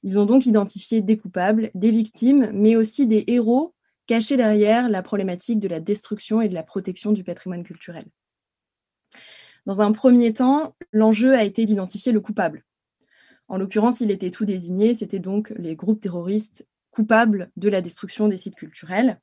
Ils 0.03 0.19
ont 0.19 0.27
donc 0.27 0.47
identifié 0.47 1.01
des 1.01 1.17
coupables, 1.17 1.71
des 1.75 1.93
victimes, 1.93 2.51
mais 2.53 2.75
aussi 2.75 3.07
des 3.07 3.25
héros 3.29 3.75
caché 4.07 4.37
derrière 4.37 4.89
la 4.89 5.03
problématique 5.03 5.61
de 5.61 5.69
la 5.69 5.79
destruction 5.79 6.41
et 6.41 6.49
de 6.49 6.55
la 6.55 6.65
protection 6.65 7.13
du 7.13 7.23
patrimoine 7.23 7.63
culturel. 7.63 8.05
Dans 9.65 9.81
un 9.81 9.93
premier 9.93 10.33
temps, 10.33 10.75
l'enjeu 10.91 11.35
a 11.35 11.45
été 11.45 11.65
d'identifier 11.65 12.11
le 12.11 12.21
coupable. 12.21 12.65
En 13.47 13.59
l'occurrence, 13.59 14.01
il 14.01 14.11
était 14.11 14.31
tout 14.31 14.45
désigné, 14.45 14.95
c'était 14.95 15.21
donc 15.21 15.53
les 15.57 15.77
groupes 15.77 16.01
terroristes 16.01 16.67
coupables 16.91 17.51
de 17.57 17.69
la 17.69 17.81
destruction 17.81 18.27
des 18.27 18.39
sites 18.39 18.57
culturels. 18.57 19.21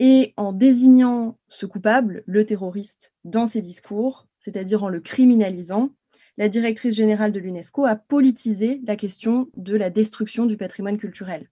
Et 0.00 0.32
en 0.36 0.52
désignant 0.52 1.38
ce 1.48 1.66
coupable, 1.66 2.22
le 2.26 2.46
terroriste, 2.46 3.12
dans 3.24 3.48
ses 3.48 3.60
discours, 3.60 4.26
c'est-à-dire 4.38 4.84
en 4.84 4.88
le 4.88 5.00
criminalisant, 5.00 5.90
la 6.36 6.48
directrice 6.48 6.94
générale 6.94 7.32
de 7.32 7.40
l'UNESCO 7.40 7.84
a 7.84 7.96
politisé 7.96 8.80
la 8.86 8.94
question 8.94 9.50
de 9.56 9.76
la 9.76 9.90
destruction 9.90 10.46
du 10.46 10.56
patrimoine 10.56 10.96
culturel. 10.96 11.50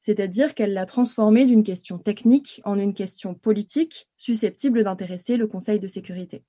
C'est-à-dire 0.00 0.54
qu'elle 0.54 0.74
l'a 0.74 0.84
transformé 0.84 1.46
d'une 1.46 1.62
question 1.62 1.98
technique 1.98 2.60
en 2.64 2.78
une 2.78 2.94
question 2.94 3.34
politique 3.34 4.06
susceptible 4.18 4.84
d'intéresser 4.84 5.38
le 5.38 5.46
Conseil 5.46 5.80
de 5.80 5.86
sécurité. 5.86 6.44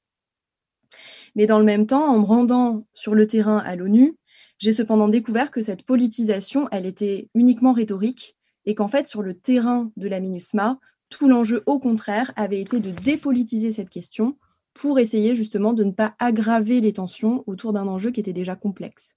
Mais 1.35 1.45
dans 1.45 1.59
le 1.59 1.65
même 1.65 1.87
temps, 1.87 2.05
en 2.05 2.19
me 2.19 2.25
rendant 2.25 2.85
sur 2.93 3.15
le 3.15 3.27
terrain 3.27 3.59
à 3.59 3.75
l'ONU, 3.75 4.17
j'ai 4.57 4.73
cependant 4.73 5.07
découvert 5.07 5.51
que 5.51 5.61
cette 5.61 5.83
politisation, 5.83 6.67
elle 6.71 6.85
était 6.85 7.29
uniquement 7.33 7.71
rhétorique 7.71 8.35
et 8.65 8.75
qu'en 8.75 8.89
fait, 8.89 9.07
sur 9.07 9.21
le 9.21 9.35
terrain 9.35 9.91
de 9.95 10.09
la 10.09 10.19
MINUSMA, 10.19 10.79
tout 11.09 11.27
l'enjeu, 11.27 11.63
au 11.65 11.79
contraire, 11.79 12.31
avait 12.35 12.61
été 12.61 12.79
de 12.79 12.91
dépolitiser 12.91 13.71
cette 13.71 13.89
question 13.89 14.37
pour 14.73 14.99
essayer 14.99 15.35
justement 15.35 15.73
de 15.73 15.83
ne 15.83 15.91
pas 15.91 16.15
aggraver 16.19 16.81
les 16.81 16.93
tensions 16.93 17.43
autour 17.47 17.73
d'un 17.73 17.87
enjeu 17.87 18.11
qui 18.11 18.19
était 18.19 18.33
déjà 18.33 18.55
complexe. 18.55 19.15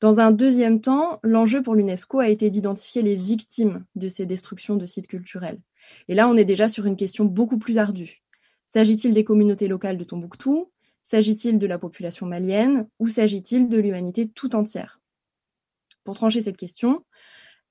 Dans 0.00 0.18
un 0.18 0.30
deuxième 0.30 0.80
temps, 0.80 1.20
l'enjeu 1.22 1.62
pour 1.62 1.74
l'UNESCO 1.74 2.20
a 2.20 2.28
été 2.28 2.48
d'identifier 2.48 3.02
les 3.02 3.14
victimes 3.14 3.84
de 3.96 4.08
ces 4.08 4.24
destructions 4.24 4.76
de 4.76 4.86
sites 4.86 5.08
culturels. 5.08 5.60
Et 6.08 6.14
là, 6.14 6.26
on 6.28 6.36
est 6.36 6.46
déjà 6.46 6.70
sur 6.70 6.86
une 6.86 6.96
question 6.96 7.26
beaucoup 7.26 7.58
plus 7.58 7.76
ardue. 7.76 8.22
S'agit-il 8.66 9.12
des 9.12 9.24
communautés 9.24 9.68
locales 9.68 9.98
de 9.98 10.04
Tombouctou? 10.04 10.70
S'agit-il 11.02 11.58
de 11.58 11.66
la 11.66 11.78
population 11.78 12.24
malienne? 12.24 12.88
Ou 12.98 13.08
s'agit-il 13.08 13.68
de 13.68 13.78
l'humanité 13.78 14.28
tout 14.28 14.54
entière? 14.54 15.00
Pour 16.02 16.14
trancher 16.14 16.42
cette 16.42 16.56
question, 16.56 17.04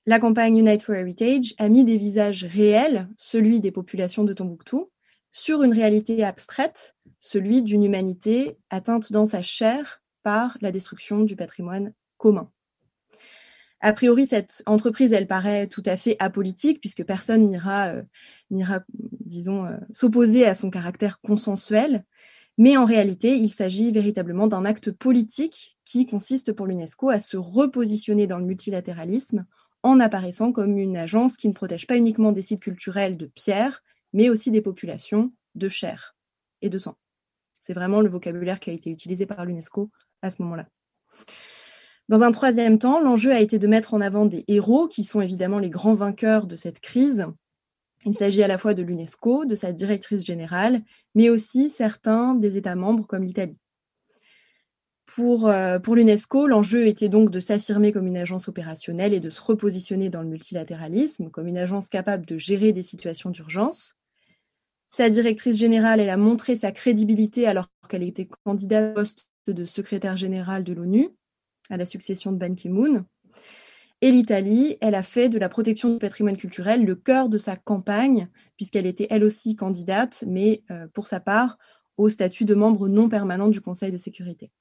la 0.10 0.18
campagne 0.18 0.58
Unite 0.58 0.82
for 0.82 0.96
Heritage 0.96 1.54
a 1.60 1.70
mis 1.70 1.86
des 1.86 2.00
visages 2.00 2.44
réels, 2.44 3.08
celui 3.16 3.60
des 3.60 3.70
populations 3.70 4.24
de 4.24 4.34
Tombouctou, 4.34 4.90
sur 5.32 5.62
une 5.62 5.72
réalité 5.72 6.24
abstraite, 6.24 6.96
celui 7.20 7.62
d'une 7.62 7.84
humanité 7.84 8.58
atteinte 8.72 9.12
dans 9.12 9.28
sa 9.28 9.44
chair 9.44 10.02
par 10.24 10.58
la 10.62 10.72
destruction 10.72 11.20
du 11.20 11.36
patrimoine 11.36 11.94
commun. 12.18 12.50
A 13.82 13.94
priori, 13.94 14.26
cette 14.26 14.64
entreprise, 14.66 15.14
elle 15.14 15.28
paraît 15.28 15.68
tout 15.68 15.84
à 15.86 15.96
fait 15.96 16.16
apolitique 16.18 16.80
puisque 16.80 17.04
personne 17.04 17.46
n'ira, 17.46 17.90
euh, 17.90 18.80
disons, 19.20 19.66
euh, 19.66 19.78
s'opposer 19.94 20.44
à 20.48 20.56
son 20.56 20.72
caractère 20.72 21.22
consensuel. 21.22 22.04
Mais 22.58 22.78
en 22.78 22.86
réalité, 22.86 23.38
il 23.38 23.52
s'agit 23.52 23.92
véritablement 23.92 24.48
d'un 24.48 24.66
acte 24.66 24.90
politique 24.90 25.78
qui 25.86 26.08
consiste 26.08 26.52
pour 26.52 26.66
l'UNESCO 26.66 27.10
à 27.10 27.20
se 27.20 27.38
repositionner 27.38 28.26
dans 28.26 28.40
le 28.40 28.46
multilatéralisme 28.46 29.46
en 29.84 30.00
apparaissant 30.00 30.52
comme 30.52 30.78
une 30.78 30.98
agence 30.98 31.38
qui 31.38 31.48
ne 31.48 31.54
protège 31.54 31.88
pas 31.88 31.98
uniquement 31.98 32.32
des 32.32 32.42
sites 32.42 32.62
culturels 32.62 33.18
de 33.18 33.26
pierre, 33.28 33.84
mais 34.14 34.30
aussi 34.30 34.52
des 34.52 34.62
populations 34.62 35.32
de 35.56 35.70
chair 35.70 36.16
et 36.62 36.70
de 36.70 36.78
sang. 36.78 36.96
C'est 37.60 37.74
vraiment 37.74 38.02
le 38.02 38.10
vocabulaire 38.10 38.60
qui 38.60 38.70
a 38.70 38.74
été 38.74 38.90
utilisé 38.90 39.26
par 39.26 39.46
l'UNESCO 39.46 39.90
à 40.22 40.32
ce 40.32 40.42
moment-là. 40.42 40.68
Dans 42.08 42.24
un 42.24 42.32
troisième 42.32 42.80
temps, 42.80 43.00
l'enjeu 43.00 43.32
a 43.32 43.40
été 43.40 43.60
de 43.60 43.68
mettre 43.68 43.94
en 43.94 44.02
avant 44.02 44.26
des 44.26 44.44
héros 44.48 44.88
qui 44.88 45.04
sont 45.04 45.22
évidemment 45.22 45.60
les 45.60 45.70
grands 45.70 45.94
vainqueurs 45.94 46.48
de 46.48 46.56
cette 46.56 46.80
crise. 46.80 47.28
Il 48.06 48.16
s'agit 48.16 48.42
à 48.42 48.48
la 48.48 48.58
fois 48.58 48.74
de 48.74 48.82
l'UNESCO, 48.82 49.46
de 49.46 49.56
sa 49.56 49.74
directrice 49.74 50.26
générale, 50.26 50.82
mais 51.14 51.30
aussi 51.30 51.70
certains 51.70 52.34
des 52.34 52.58
États 52.58 52.76
membres 52.76 53.06
comme 53.06 53.24
l'Italie. 53.24 53.58
Pour, 55.16 55.48
euh, 55.48 55.80
pour 55.80 55.96
l'UNESCO, 55.96 56.46
l'enjeu 56.46 56.86
était 56.86 57.10
donc 57.10 57.32
de 57.32 57.40
s'affirmer 57.40 57.92
comme 57.92 58.06
une 58.06 58.18
agence 58.18 58.48
opérationnelle 58.48 59.12
et 59.12 59.20
de 59.20 59.32
se 59.32 59.42
repositionner 59.42 60.10
dans 60.10 60.22
le 60.22 60.28
multilatéralisme, 60.28 61.32
comme 61.32 61.48
une 61.48 61.58
agence 61.58 61.88
capable 61.88 62.28
de 62.28 62.38
gérer 62.38 62.74
des 62.74 62.84
situations 62.84 63.32
d'urgence. 63.32 63.96
Sa 64.88 65.10
directrice 65.10 65.58
générale, 65.58 66.00
elle 66.00 66.12
a 66.12 66.18
montré 66.18 66.56
sa 66.58 66.72
crédibilité 66.72 67.48
alors 67.48 67.72
qu'elle 67.90 68.04
était 68.04 68.30
candidate 68.46 68.92
au 68.92 68.94
poste 68.94 69.28
de 69.48 69.66
secrétaire 69.66 70.16
générale 70.16 70.64
de 70.64 70.74
l'ONU, 70.74 71.10
à 71.72 71.78
la 71.78 71.88
succession 71.88 72.32
de 72.32 72.38
Ban 72.38 72.54
Ki-moon. 72.54 73.04
Et 74.02 74.12
l'Italie, 74.12 74.78
elle 74.80 74.94
a 74.94 75.04
fait 75.04 75.28
de 75.28 75.40
la 75.40 75.50
protection 75.50 75.90
du 75.90 75.98
patrimoine 75.98 76.38
culturel 76.38 76.86
le 76.86 76.96
cœur 76.96 77.30
de 77.30 77.40
sa 77.40 77.56
campagne, 77.56 78.30
puisqu'elle 78.58 78.86
était 78.86 79.08
elle 79.10 79.24
aussi 79.24 79.56
candidate, 79.56 80.24
mais 80.28 80.62
euh, 80.70 80.88
pour 80.94 81.08
sa 81.08 81.20
part, 81.20 81.58
au 81.98 82.10
statut 82.10 82.46
de 82.46 82.54
membre 82.54 82.88
non 82.88 83.10
permanent 83.10 83.48
du 83.48 83.60
Conseil 83.60 83.92
de 83.92 83.98
sécurité. 83.98 84.52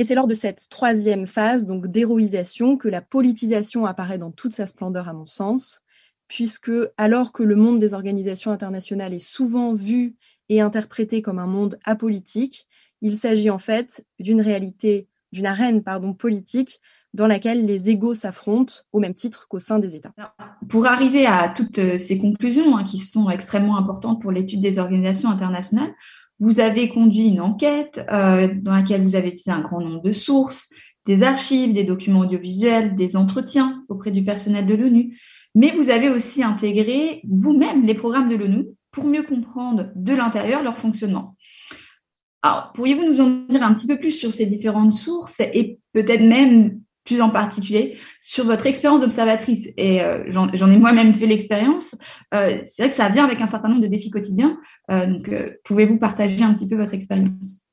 Et 0.00 0.04
c'est 0.04 0.14
lors 0.14 0.26
de 0.26 0.32
cette 0.32 0.70
troisième 0.70 1.26
phase, 1.26 1.66
donc 1.66 1.86
d'héroïsation, 1.86 2.78
que 2.78 2.88
la 2.88 3.02
politisation 3.02 3.84
apparaît 3.84 4.16
dans 4.16 4.30
toute 4.30 4.54
sa 4.54 4.66
splendeur, 4.66 5.10
à 5.10 5.12
mon 5.12 5.26
sens, 5.26 5.82
puisque 6.26 6.72
alors 6.96 7.32
que 7.32 7.42
le 7.42 7.54
monde 7.54 7.80
des 7.80 7.92
organisations 7.92 8.50
internationales 8.50 9.12
est 9.12 9.18
souvent 9.18 9.74
vu 9.74 10.16
et 10.48 10.62
interprété 10.62 11.20
comme 11.20 11.38
un 11.38 11.46
monde 11.46 11.78
apolitique, 11.84 12.66
il 13.02 13.14
s'agit 13.14 13.50
en 13.50 13.58
fait 13.58 14.06
d'une 14.18 14.40
réalité, 14.40 15.06
d'une 15.32 15.44
arène 15.44 15.82
pardon, 15.82 16.14
politique 16.14 16.80
dans 17.12 17.26
laquelle 17.26 17.66
les 17.66 17.90
égaux 17.90 18.14
s'affrontent 18.14 18.72
au 18.92 19.00
même 19.00 19.12
titre 19.12 19.48
qu'au 19.48 19.60
sein 19.60 19.80
des 19.80 19.96
États. 19.96 20.14
pour 20.70 20.86
arriver 20.86 21.26
à 21.26 21.52
toutes 21.54 21.78
euh, 21.78 21.98
ces 21.98 22.16
conclusions 22.16 22.78
hein, 22.78 22.84
qui 22.84 22.96
sont 22.96 23.28
extrêmement 23.28 23.76
importantes 23.76 24.22
pour 24.22 24.32
l'étude 24.32 24.62
des 24.62 24.78
organisations 24.78 25.28
internationales, 25.28 25.92
vous 26.40 26.58
avez 26.58 26.88
conduit 26.88 27.28
une 27.28 27.40
enquête 27.40 28.04
euh, 28.10 28.48
dans 28.60 28.72
laquelle 28.72 29.02
vous 29.02 29.14
avez 29.14 29.28
utilisé 29.28 29.50
un 29.52 29.60
grand 29.60 29.80
nombre 29.80 30.02
de 30.02 30.12
sources, 30.12 30.70
des 31.06 31.22
archives, 31.22 31.72
des 31.72 31.84
documents 31.84 32.20
audiovisuels, 32.20 32.96
des 32.96 33.16
entretiens 33.16 33.84
auprès 33.88 34.10
du 34.10 34.24
personnel 34.24 34.66
de 34.66 34.74
l'ONU 34.74 35.16
mais 35.54 35.72
vous 35.72 35.90
avez 35.90 36.08
aussi 36.08 36.42
intégré 36.42 37.22
vous-même 37.28 37.84
les 37.84 37.94
programmes 37.94 38.28
de 38.28 38.36
l'ONU 38.36 38.66
pour 38.90 39.04
mieux 39.04 39.22
comprendre 39.22 39.90
de 39.94 40.14
l'intérieur 40.14 40.62
leur 40.62 40.78
fonctionnement. 40.78 41.36
Alors, 42.42 42.72
pourriez-vous 42.72 43.04
nous 43.04 43.20
en 43.20 43.44
dire 43.48 43.62
un 43.62 43.74
petit 43.74 43.86
peu 43.86 43.98
plus 43.98 44.12
sur 44.12 44.32
ces 44.32 44.46
différentes 44.46 44.94
sources 44.94 45.40
et 45.40 45.78
peut-être 45.92 46.22
même 46.22 46.80
plus 47.04 47.20
en 47.20 47.30
particulier 47.30 47.98
sur 48.20 48.44
votre 48.44 48.66
expérience 48.66 49.00
d'observatrice 49.00 49.68
Et 49.76 50.02
euh, 50.02 50.24
j'en 50.28 50.48
ai 50.48 50.76
moi-même 50.76 51.14
fait 51.14 51.26
l'expérience. 51.26 51.96
Euh, 52.34 52.58
c'est 52.62 52.82
vrai 52.82 52.90
que 52.90 52.96
ça 52.96 53.08
vient 53.08 53.24
avec 53.24 53.40
un 53.40 53.46
certain 53.46 53.68
nombre 53.68 53.82
de 53.82 53.86
défis 53.86 54.10
quotidiens. 54.10 54.58
Euh, 54.90 55.06
donc, 55.06 55.30
pouvez-vous 55.64 55.98
partager 55.98 56.42
un 56.42 56.54
petit 56.54 56.68
peu 56.68 56.76
votre 56.76 56.94
expérience? 56.94 57.64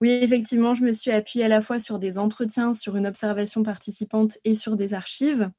Oui, 0.00 0.10
effectivement, 0.22 0.74
je 0.74 0.84
me 0.84 0.92
suis 0.92 1.10
appuyée 1.10 1.44
à 1.44 1.48
la 1.48 1.60
fois 1.60 1.78
sur 1.78 1.98
des 1.98 2.18
entretiens, 2.18 2.72
sur 2.72 2.96
une 2.96 3.06
observation 3.06 3.62
participante 3.62 4.38
et 4.44 4.54
sur 4.54 4.76
des 4.76 4.94
archives. 4.94 5.50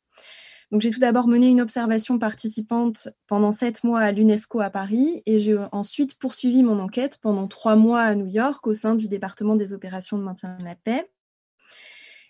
Donc 0.72 0.82
j'ai 0.82 0.92
tout 0.92 1.00
d'abord 1.00 1.28
mené 1.28 1.48
une 1.48 1.62
observation 1.62 2.20
participante 2.20 3.10
pendant 3.26 3.52
sept 3.52 3.84
mois 3.84 4.02
à 4.02 4.12
l'UNESCO 4.12 4.60
à 4.60 4.70
Paris 4.70 5.24
et 5.26 5.40
j'ai 5.40 5.58
ensuite 5.72 6.20
poursuivi 6.20 6.62
mon 6.62 6.80
enquête 6.80 7.18
pendant 7.20 7.48
trois 7.48 7.76
mois 7.76 8.02
à 8.02 8.14
New 8.14 8.28
York 8.28 8.68
au 8.68 8.76
sein 8.76 8.94
du 8.94 9.08
département 9.08 9.56
des 9.56 9.74
opérations 9.74 10.20
de 10.20 10.24
maintien 10.24 10.56
de 10.60 10.64
la 10.64 10.76
paix. 10.76 11.10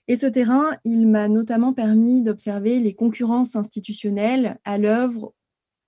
Et 0.10 0.16
ce 0.16 0.26
terrain, 0.26 0.72
il 0.84 1.08
m'a 1.08 1.28
notamment 1.28 1.72
permis 1.72 2.24
d'observer 2.24 2.80
les 2.80 2.96
concurrences 2.96 3.56
institutionnelles 3.56 4.58
à 4.66 4.80
l'œuvre 4.80 5.36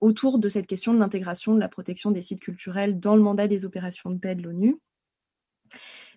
autour 0.00 0.38
de 0.38 0.48
cette 0.48 0.68
question 0.68 0.94
de 0.94 1.00
l'intégration 1.00 1.56
de 1.56 1.58
la 1.58 1.68
protection 1.68 2.12
des 2.12 2.22
sites 2.22 2.38
culturels 2.38 3.00
dans 3.00 3.16
le 3.16 3.22
mandat 3.22 3.48
des 3.48 3.64
opérations 3.64 4.10
de 4.10 4.18
paix 4.18 4.36
de 4.36 4.42
l'ONU. 4.42 4.78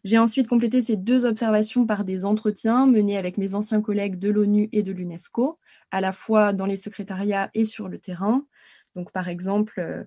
J'ai 0.04 0.20
ensuite 0.20 0.48
complété 0.48 0.84
ces 0.84 0.98
deux 0.98 1.26
observations 1.26 1.88
par 1.88 2.06
des 2.06 2.26
entretiens 2.26 2.86
menés 2.86 3.18
avec 3.18 3.40
mes 3.40 3.56
anciens 3.56 3.82
collègues 3.82 4.20
de 4.20 4.30
l'ONU 4.30 4.70
et 4.72 4.84
de 4.84 4.92
l'UNESCO, 4.92 5.58
à 5.90 6.00
la 6.00 6.12
fois 6.12 6.54
dans 6.54 6.68
les 6.68 6.78
secrétariats 6.78 7.50
et 7.56 7.66
sur 7.66 7.90
le 7.90 7.98
terrain. 7.98 8.46
Donc, 8.96 9.12
par 9.14 9.30
exemple, 9.30 9.80
euh, 9.80 10.04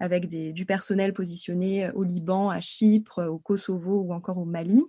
avec 0.00 0.26
du 0.30 0.64
personnel 0.64 1.12
positionné 1.12 1.90
au 1.90 2.02
Liban, 2.02 2.48
à 2.48 2.62
Chypre, 2.62 3.26
au 3.28 3.38
Kosovo 3.38 4.00
ou 4.00 4.14
encore 4.14 4.38
au 4.38 4.46
Mali. 4.46 4.82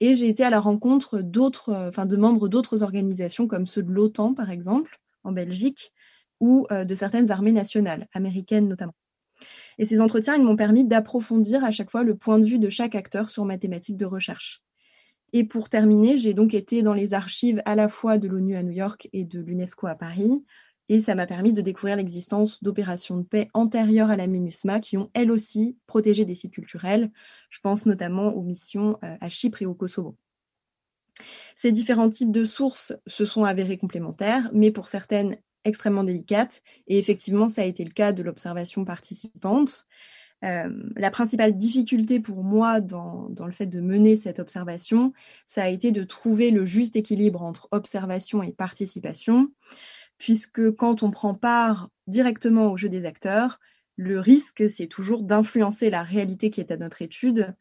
Et 0.00 0.14
j'ai 0.14 0.28
été 0.28 0.44
à 0.44 0.50
la 0.50 0.60
rencontre 0.60 1.16
euh, 1.16 2.04
de 2.06 2.16
membres 2.16 2.48
d'autres 2.48 2.82
organisations 2.82 3.46
comme 3.46 3.66
ceux 3.66 3.82
de 3.82 3.90
l'OTAN, 3.90 4.34
par 4.34 4.50
exemple, 4.50 5.00
en 5.24 5.32
Belgique, 5.32 5.92
ou 6.40 6.66
euh, 6.72 6.84
de 6.84 6.94
certaines 6.94 7.30
armées 7.30 7.52
nationales, 7.52 8.08
américaines 8.12 8.68
notamment. 8.68 8.94
Et 9.78 9.86
ces 9.86 10.00
entretiens, 10.00 10.36
ils 10.36 10.44
m'ont 10.44 10.56
permis 10.56 10.84
d'approfondir 10.84 11.64
à 11.64 11.70
chaque 11.70 11.90
fois 11.90 12.04
le 12.04 12.16
point 12.16 12.38
de 12.38 12.44
vue 12.44 12.58
de 12.58 12.68
chaque 12.68 12.94
acteur 12.94 13.28
sur 13.28 13.44
ma 13.44 13.58
thématique 13.58 13.96
de 13.96 14.04
recherche. 14.04 14.60
Et 15.32 15.44
pour 15.44 15.68
terminer, 15.68 16.16
j'ai 16.16 16.34
donc 16.34 16.52
été 16.52 16.82
dans 16.82 16.92
les 16.92 17.14
archives 17.14 17.62
à 17.64 17.74
la 17.74 17.88
fois 17.88 18.18
de 18.18 18.28
l'ONU 18.28 18.54
à 18.54 18.62
New 18.62 18.72
York 18.72 19.08
et 19.12 19.24
de 19.24 19.40
l'UNESCO 19.40 19.86
à 19.86 19.94
Paris. 19.94 20.44
Et 20.88 21.00
ça 21.00 21.14
m'a 21.14 21.26
permis 21.26 21.52
de 21.52 21.60
découvrir 21.60 21.96
l'existence 21.96 22.62
d'opérations 22.62 23.16
de 23.16 23.22
paix 23.22 23.48
antérieures 23.54 24.10
à 24.10 24.16
la 24.16 24.26
MINUSMA 24.26 24.80
qui 24.80 24.96
ont 24.96 25.10
elles 25.14 25.30
aussi 25.30 25.76
protégé 25.86 26.24
des 26.24 26.34
sites 26.34 26.52
culturels. 26.52 27.10
Je 27.50 27.60
pense 27.60 27.86
notamment 27.86 28.34
aux 28.34 28.42
missions 28.42 28.98
euh, 29.04 29.16
à 29.20 29.28
Chypre 29.28 29.62
et 29.62 29.66
au 29.66 29.74
Kosovo. 29.74 30.16
Ces 31.54 31.72
différents 31.72 32.10
types 32.10 32.32
de 32.32 32.44
sources 32.44 32.94
se 33.06 33.24
sont 33.24 33.44
avérés 33.44 33.76
complémentaires, 33.76 34.50
mais 34.52 34.70
pour 34.70 34.88
certaines 34.88 35.36
extrêmement 35.64 36.04
délicates. 36.04 36.62
Et 36.88 36.98
effectivement, 36.98 37.48
ça 37.48 37.62
a 37.62 37.64
été 37.64 37.84
le 37.84 37.92
cas 37.92 38.12
de 38.12 38.22
l'observation 38.22 38.84
participante. 38.84 39.86
Euh, 40.44 40.68
la 40.96 41.10
principale 41.12 41.56
difficulté 41.56 42.18
pour 42.18 42.42
moi 42.42 42.80
dans, 42.80 43.28
dans, 43.30 43.46
le 43.46 43.52
fait 43.52 43.66
de 43.66 43.80
mener 43.80 44.16
cette 44.16 44.40
observation, 44.40 45.12
ça 45.46 45.62
a 45.62 45.68
été 45.68 45.92
de 45.92 46.02
trouver 46.02 46.50
le 46.50 46.64
juste 46.64 46.96
équilibre 46.96 47.42
entre 47.42 47.68
observation 47.70 48.42
et 48.42 48.52
participation, 48.52 49.52
puisque 50.22 50.70
quand 50.76 51.02
on 51.02 51.10
prend 51.10 51.34
part 51.34 51.88
directement 52.06 52.70
au 52.70 52.76
jeu 52.76 52.88
des 52.88 53.06
acteurs, 53.06 53.58
le 53.96 54.20
risque, 54.20 54.70
c'est 54.70 54.86
toujours 54.86 55.24
d'influencer 55.24 55.90
la 55.90 56.04
réalité 56.04 56.48
qui 56.48 56.60
est 56.60 56.70
à 56.70 56.76
notre 56.76 57.02
étude. 57.02 57.56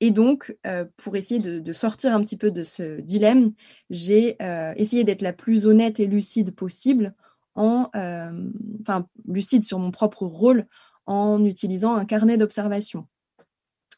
Et 0.00 0.10
donc, 0.12 0.56
euh, 0.66 0.86
pour 0.96 1.16
essayer 1.16 1.40
de, 1.40 1.72
sortir 1.74 2.14
un 2.14 2.22
petit 2.22 2.38
peu 2.38 2.50
de 2.50 2.64
ce 2.64 3.02
dilemme, 3.02 3.52
j'ai 3.90 4.36
euh, 4.40 4.72
essayé 4.76 5.04
d'être 5.04 5.20
la 5.20 5.34
plus 5.34 5.66
honnête 5.66 6.00
et 6.00 6.06
lucide 6.06 6.54
possible, 6.54 7.14
en, 7.54 7.90
euh, 7.94 8.50
enfin, 8.80 9.06
lucide 9.28 9.62
sur 9.62 9.78
mon 9.78 9.90
propre 9.90 10.24
rôle, 10.24 10.64
en 11.04 11.44
utilisant 11.44 11.96
un 11.96 12.06
carnet 12.06 12.38
d'observation. 12.38 13.06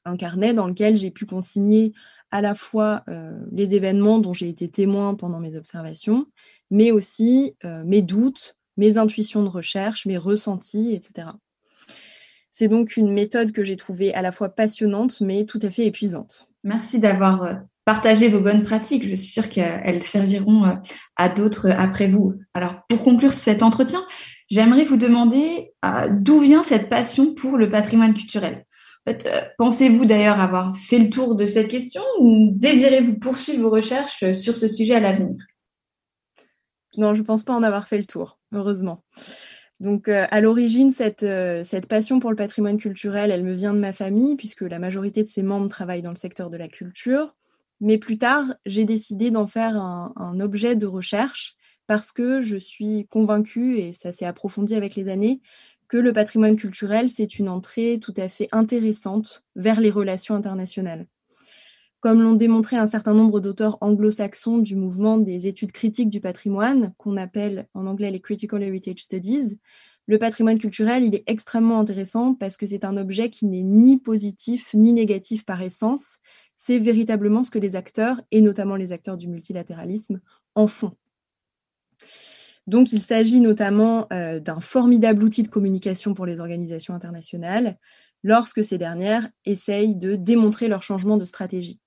Un 0.04 0.16
carnet 0.16 0.54
dans 0.54 0.66
lequel 0.66 0.96
j'ai 0.96 1.12
pu 1.12 1.24
consigner 1.24 1.92
à 2.30 2.40
la 2.40 2.54
fois 2.54 3.02
euh, 3.08 3.38
les 3.52 3.74
événements 3.74 4.18
dont 4.18 4.32
j'ai 4.32 4.48
été 4.48 4.68
témoin 4.68 5.14
pendant 5.14 5.40
mes 5.40 5.56
observations, 5.56 6.26
mais 6.70 6.90
aussi 6.90 7.54
euh, 7.64 7.82
mes 7.84 8.02
doutes, 8.02 8.56
mes 8.76 8.98
intuitions 8.98 9.42
de 9.42 9.48
recherche, 9.48 10.06
mes 10.06 10.18
ressentis, 10.18 10.94
etc. 10.94 11.28
C'est 12.50 12.68
donc 12.68 12.96
une 12.96 13.12
méthode 13.12 13.52
que 13.52 13.64
j'ai 13.64 13.76
trouvée 13.76 14.12
à 14.14 14.22
la 14.22 14.32
fois 14.32 14.48
passionnante, 14.50 15.20
mais 15.20 15.44
tout 15.44 15.60
à 15.62 15.70
fait 15.70 15.86
épuisante. 15.86 16.48
Merci 16.64 16.98
d'avoir 16.98 17.42
euh, 17.42 17.54
partagé 17.84 18.28
vos 18.28 18.40
bonnes 18.40 18.64
pratiques. 18.64 19.08
Je 19.08 19.14
suis 19.14 19.28
sûre 19.28 19.48
qu'elles 19.48 20.02
serviront 20.02 20.78
à 21.16 21.28
d'autres 21.28 21.70
après 21.70 22.08
vous. 22.08 22.34
Alors, 22.52 22.82
pour 22.88 23.02
conclure 23.02 23.32
cet 23.32 23.62
entretien, 23.62 24.04
j'aimerais 24.50 24.84
vous 24.84 24.98
demander 24.98 25.72
d'où 26.10 26.40
vient 26.40 26.62
cette 26.62 26.90
passion 26.90 27.32
pour 27.32 27.56
le 27.56 27.70
patrimoine 27.70 28.12
culturel? 28.12 28.66
Euh, 29.08 29.40
pensez-vous 29.56 30.04
d'ailleurs 30.04 30.40
avoir 30.40 30.76
fait 30.76 30.98
le 30.98 31.10
tour 31.10 31.34
de 31.34 31.46
cette 31.46 31.68
question 31.68 32.02
ou 32.20 32.50
désirez-vous 32.52 33.18
poursuivre 33.18 33.62
vos 33.62 33.70
recherches 33.70 34.32
sur 34.32 34.56
ce 34.56 34.68
sujet 34.68 34.94
à 34.94 35.00
l'avenir? 35.00 35.36
Non, 36.96 37.14
je 37.14 37.20
ne 37.20 37.26
pense 37.26 37.44
pas 37.44 37.54
en 37.54 37.62
avoir 37.62 37.86
fait 37.86 37.98
le 37.98 38.04
tour, 38.04 38.38
heureusement. 38.52 39.04
Donc, 39.80 40.08
euh, 40.08 40.26
à 40.30 40.40
l'origine, 40.40 40.90
cette, 40.90 41.22
euh, 41.22 41.62
cette 41.64 41.86
passion 41.86 42.18
pour 42.18 42.30
le 42.30 42.36
patrimoine 42.36 42.78
culturel, 42.78 43.30
elle 43.30 43.44
me 43.44 43.54
vient 43.54 43.74
de 43.74 43.78
ma 43.78 43.92
famille, 43.92 44.34
puisque 44.34 44.62
la 44.62 44.80
majorité 44.80 45.22
de 45.22 45.28
ses 45.28 45.42
membres 45.42 45.68
travaillent 45.68 46.02
dans 46.02 46.10
le 46.10 46.16
secteur 46.16 46.50
de 46.50 46.56
la 46.56 46.66
culture. 46.66 47.36
Mais 47.80 47.98
plus 47.98 48.18
tard, 48.18 48.44
j'ai 48.66 48.84
décidé 48.84 49.30
d'en 49.30 49.46
faire 49.46 49.76
un, 49.76 50.12
un 50.16 50.40
objet 50.40 50.74
de 50.74 50.86
recherche 50.86 51.54
parce 51.86 52.10
que 52.10 52.40
je 52.40 52.56
suis 52.56 53.06
convaincue, 53.08 53.78
et 53.78 53.92
ça 53.92 54.12
s'est 54.12 54.26
approfondi 54.26 54.74
avec 54.74 54.96
les 54.96 55.08
années, 55.08 55.40
que 55.88 55.96
le 55.96 56.12
patrimoine 56.12 56.56
culturel, 56.56 57.08
c'est 57.08 57.38
une 57.38 57.48
entrée 57.48 57.98
tout 58.00 58.14
à 58.16 58.28
fait 58.28 58.48
intéressante 58.52 59.44
vers 59.56 59.80
les 59.80 59.90
relations 59.90 60.34
internationales. 60.34 61.06
Comme 62.00 62.22
l'ont 62.22 62.34
démontré 62.34 62.76
un 62.76 62.86
certain 62.86 63.14
nombre 63.14 63.40
d'auteurs 63.40 63.78
anglo-saxons 63.80 64.58
du 64.58 64.76
mouvement 64.76 65.18
des 65.18 65.48
études 65.48 65.72
critiques 65.72 66.10
du 66.10 66.20
patrimoine, 66.20 66.92
qu'on 66.96 67.16
appelle 67.16 67.66
en 67.74 67.86
anglais 67.86 68.10
les 68.10 68.20
Critical 68.20 68.62
Heritage 68.62 69.02
Studies, 69.02 69.58
le 70.06 70.18
patrimoine 70.18 70.58
culturel, 70.58 71.04
il 71.04 71.14
est 71.14 71.24
extrêmement 71.26 71.80
intéressant 71.80 72.34
parce 72.34 72.56
que 72.56 72.66
c'est 72.66 72.84
un 72.84 72.96
objet 72.96 73.28
qui 73.28 73.46
n'est 73.46 73.62
ni 73.62 73.98
positif 73.98 74.72
ni 74.74 74.92
négatif 74.92 75.44
par 75.44 75.60
essence. 75.60 76.18
C'est 76.56 76.78
véritablement 76.78 77.44
ce 77.44 77.50
que 77.50 77.58
les 77.58 77.76
acteurs, 77.76 78.20
et 78.30 78.40
notamment 78.40 78.76
les 78.76 78.92
acteurs 78.92 79.18
du 79.18 79.28
multilatéralisme, 79.28 80.20
en 80.54 80.66
font. 80.66 80.92
Donc, 82.68 82.92
il 82.92 83.00
s'agit 83.00 83.40
notamment 83.40 84.06
euh, 84.12 84.40
d'un 84.40 84.60
formidable 84.60 85.24
outil 85.24 85.42
de 85.42 85.48
communication 85.48 86.12
pour 86.12 86.26
les 86.26 86.38
organisations 86.38 86.92
internationales 86.92 87.78
lorsque 88.22 88.62
ces 88.62 88.76
dernières 88.76 89.26
essayent 89.46 89.96
de 89.96 90.16
démontrer 90.16 90.68
leur 90.68 90.82
changement 90.82 91.16
de 91.16 91.24
stratégie. 91.24 91.80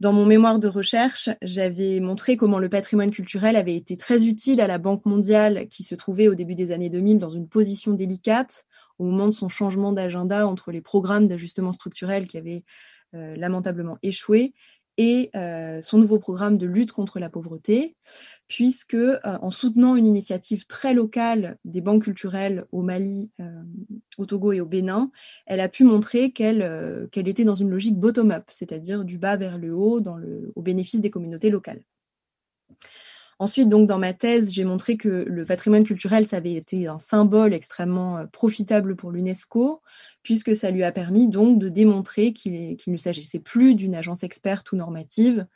Dans 0.00 0.14
mon 0.14 0.24
mémoire 0.24 0.58
de 0.58 0.68
recherche, 0.68 1.28
j'avais 1.42 2.00
montré 2.00 2.38
comment 2.38 2.58
le 2.58 2.70
patrimoine 2.70 3.10
culturel 3.10 3.56
avait 3.56 3.76
été 3.76 3.98
très 3.98 4.24
utile 4.24 4.62
à 4.62 4.66
la 4.66 4.78
Banque 4.78 5.04
mondiale 5.04 5.68
qui 5.68 5.82
se 5.82 5.94
trouvait 5.94 6.28
au 6.28 6.34
début 6.34 6.54
des 6.54 6.72
années 6.72 6.88
2000 6.88 7.18
dans 7.18 7.28
une 7.28 7.46
position 7.46 7.92
délicate 7.92 8.64
au 8.98 9.04
moment 9.04 9.26
de 9.26 9.34
son 9.34 9.50
changement 9.50 9.92
d'agenda 9.92 10.48
entre 10.48 10.72
les 10.72 10.80
programmes 10.80 11.26
d'ajustement 11.26 11.72
structurel 11.72 12.26
qui 12.26 12.38
avaient 12.38 12.64
euh, 13.14 13.36
lamentablement 13.36 13.98
échoué 14.02 14.54
et 15.00 15.30
euh, 15.34 15.80
son 15.80 15.96
nouveau 15.96 16.18
programme 16.18 16.58
de 16.58 16.66
lutte 16.66 16.92
contre 16.92 17.20
la 17.20 17.30
pauvreté, 17.30 17.96
puisque 18.48 18.92
euh, 18.92 19.16
en 19.24 19.50
soutenant 19.50 19.96
une 19.96 20.06
initiative 20.06 20.66
très 20.66 20.92
locale 20.92 21.56
des 21.64 21.80
banques 21.80 22.02
culturelles 22.02 22.66
au 22.70 22.82
Mali, 22.82 23.30
euh, 23.40 23.62
au 24.18 24.26
Togo 24.26 24.52
et 24.52 24.60
au 24.60 24.66
Bénin, 24.66 25.10
elle 25.46 25.60
a 25.60 25.70
pu 25.70 25.84
montrer 25.84 26.32
qu'elle 26.32 27.08
était 27.14 27.44
dans 27.44 27.54
une 27.54 27.70
logique 27.70 27.98
bottom-up, 27.98 28.44
c'est-à-dire 28.48 29.06
du 29.06 29.16
bas 29.16 29.38
vers 29.38 29.56
le 29.56 29.72
haut, 29.72 30.02
au 30.54 30.60
bénéfice 30.60 31.00
des 31.00 31.10
communautés 31.10 31.48
locales. 31.48 31.82
Ensuite, 33.40 33.70
dans 33.70 33.98
ma 33.98 34.12
thèse, 34.12 34.52
j'ai 34.52 34.64
montré 34.64 34.98
que 34.98 35.24
le 35.26 35.46
patrimoine 35.46 35.82
culturel, 35.82 36.26
ça 36.26 36.36
avait 36.36 36.52
été 36.52 36.86
un 36.86 36.98
symbole 36.98 37.54
extrêmement 37.54 38.18
euh, 38.18 38.26
profitable 38.26 38.96
pour 38.96 39.10
l'UNESCO, 39.10 39.80
puisque 40.22 40.54
ça 40.54 40.70
lui 40.70 40.84
a 40.84 40.92
permis 40.92 41.26
donc 41.26 41.58
de 41.58 41.70
démontrer 41.70 42.34
qu'il 42.34 42.76
qu 42.76 42.90
ne 42.90 42.98
s'agissait 42.98 43.38
plus 43.38 43.74
d'une 43.74 43.94
agence 43.94 44.24
experte 44.24 44.70
ou 44.72 44.76
normative, 44.76 45.46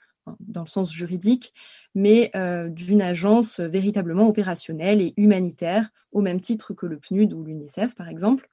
dans 0.40 0.62
le 0.62 0.66
sens 0.66 0.90
juridique, 0.94 1.52
mais 1.94 2.30
euh, 2.34 2.70
d'une 2.70 3.02
agence 3.02 3.60
véritablement 3.60 4.28
opérationnelle 4.28 5.02
et 5.02 5.12
humanitaire, 5.18 5.90
au 6.10 6.22
même 6.22 6.40
titre 6.40 6.72
que 6.72 6.86
le 6.86 6.98
PNUD 6.98 7.34
ou 7.34 7.44
l'UNICEF, 7.44 7.94
par 7.94 8.08
exemple. 8.08 8.48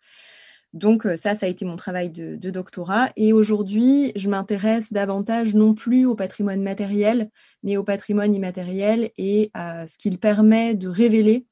Donc 0.73 1.05
euh, 1.05 1.17
ça, 1.17 1.36
ça 1.36 1.45
a 1.45 1.49
été 1.49 1.65
mon 1.65 1.75
travail 1.75 2.10
de, 2.10 2.36
de 2.36 2.49
doctorat. 2.49 3.10
Et 3.17 3.34
aujourd'hui, 3.34 4.12
je 4.15 4.29
m'intéresse 4.29 4.93
davantage 4.93 5.55
non 5.55 5.73
plus 5.73 6.05
au 6.05 6.15
patrimoine 6.15 6.62
matériel, 6.62 7.29
mais 7.63 7.77
au 7.77 7.84
patrimoine 7.84 8.34
immatériel 8.34 9.12
et 9.17 9.51
à 9.53 9.88
ce 9.88 9.97
qu'il 9.97 10.17
permet 10.17 10.75
de 10.75 10.88
révéler 10.88 11.45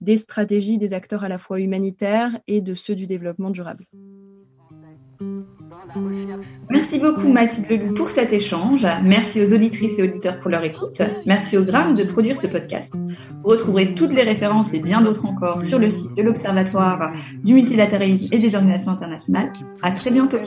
des 0.00 0.16
stratégies 0.16 0.78
des 0.78 0.92
acteurs 0.92 1.24
à 1.24 1.28
la 1.28 1.38
fois 1.38 1.60
humanitaires 1.60 2.38
et 2.46 2.60
de 2.60 2.74
ceux 2.74 2.94
du 2.94 3.06
développement 3.06 3.50
durable. 3.50 3.86
Merci 6.70 6.98
beaucoup 6.98 7.28
Mathilde 7.28 7.70
Leloup 7.70 7.94
pour 7.94 8.08
cet 8.08 8.32
échange. 8.32 8.86
Merci 9.02 9.42
aux 9.42 9.52
auditrices 9.52 9.98
et 9.98 10.02
auditeurs 10.02 10.40
pour 10.40 10.50
leur 10.50 10.64
écoute. 10.64 11.02
Merci 11.26 11.56
au 11.56 11.64
Gramme 11.64 11.94
de 11.94 12.04
produire 12.04 12.36
ce 12.36 12.46
podcast. 12.46 12.92
Vous 12.94 13.50
retrouverez 13.50 13.94
toutes 13.94 14.12
les 14.12 14.22
références 14.22 14.74
et 14.74 14.80
bien 14.80 15.02
d'autres 15.02 15.26
encore 15.26 15.60
sur 15.60 15.78
le 15.78 15.90
site 15.90 16.16
de 16.16 16.22
l'Observatoire 16.22 17.12
du 17.42 17.54
multilatéralisme 17.54 18.28
et 18.32 18.38
des 18.38 18.54
organisations 18.54 18.92
internationales. 18.92 19.52
À 19.82 19.92
très 19.92 20.10
bientôt. 20.10 20.38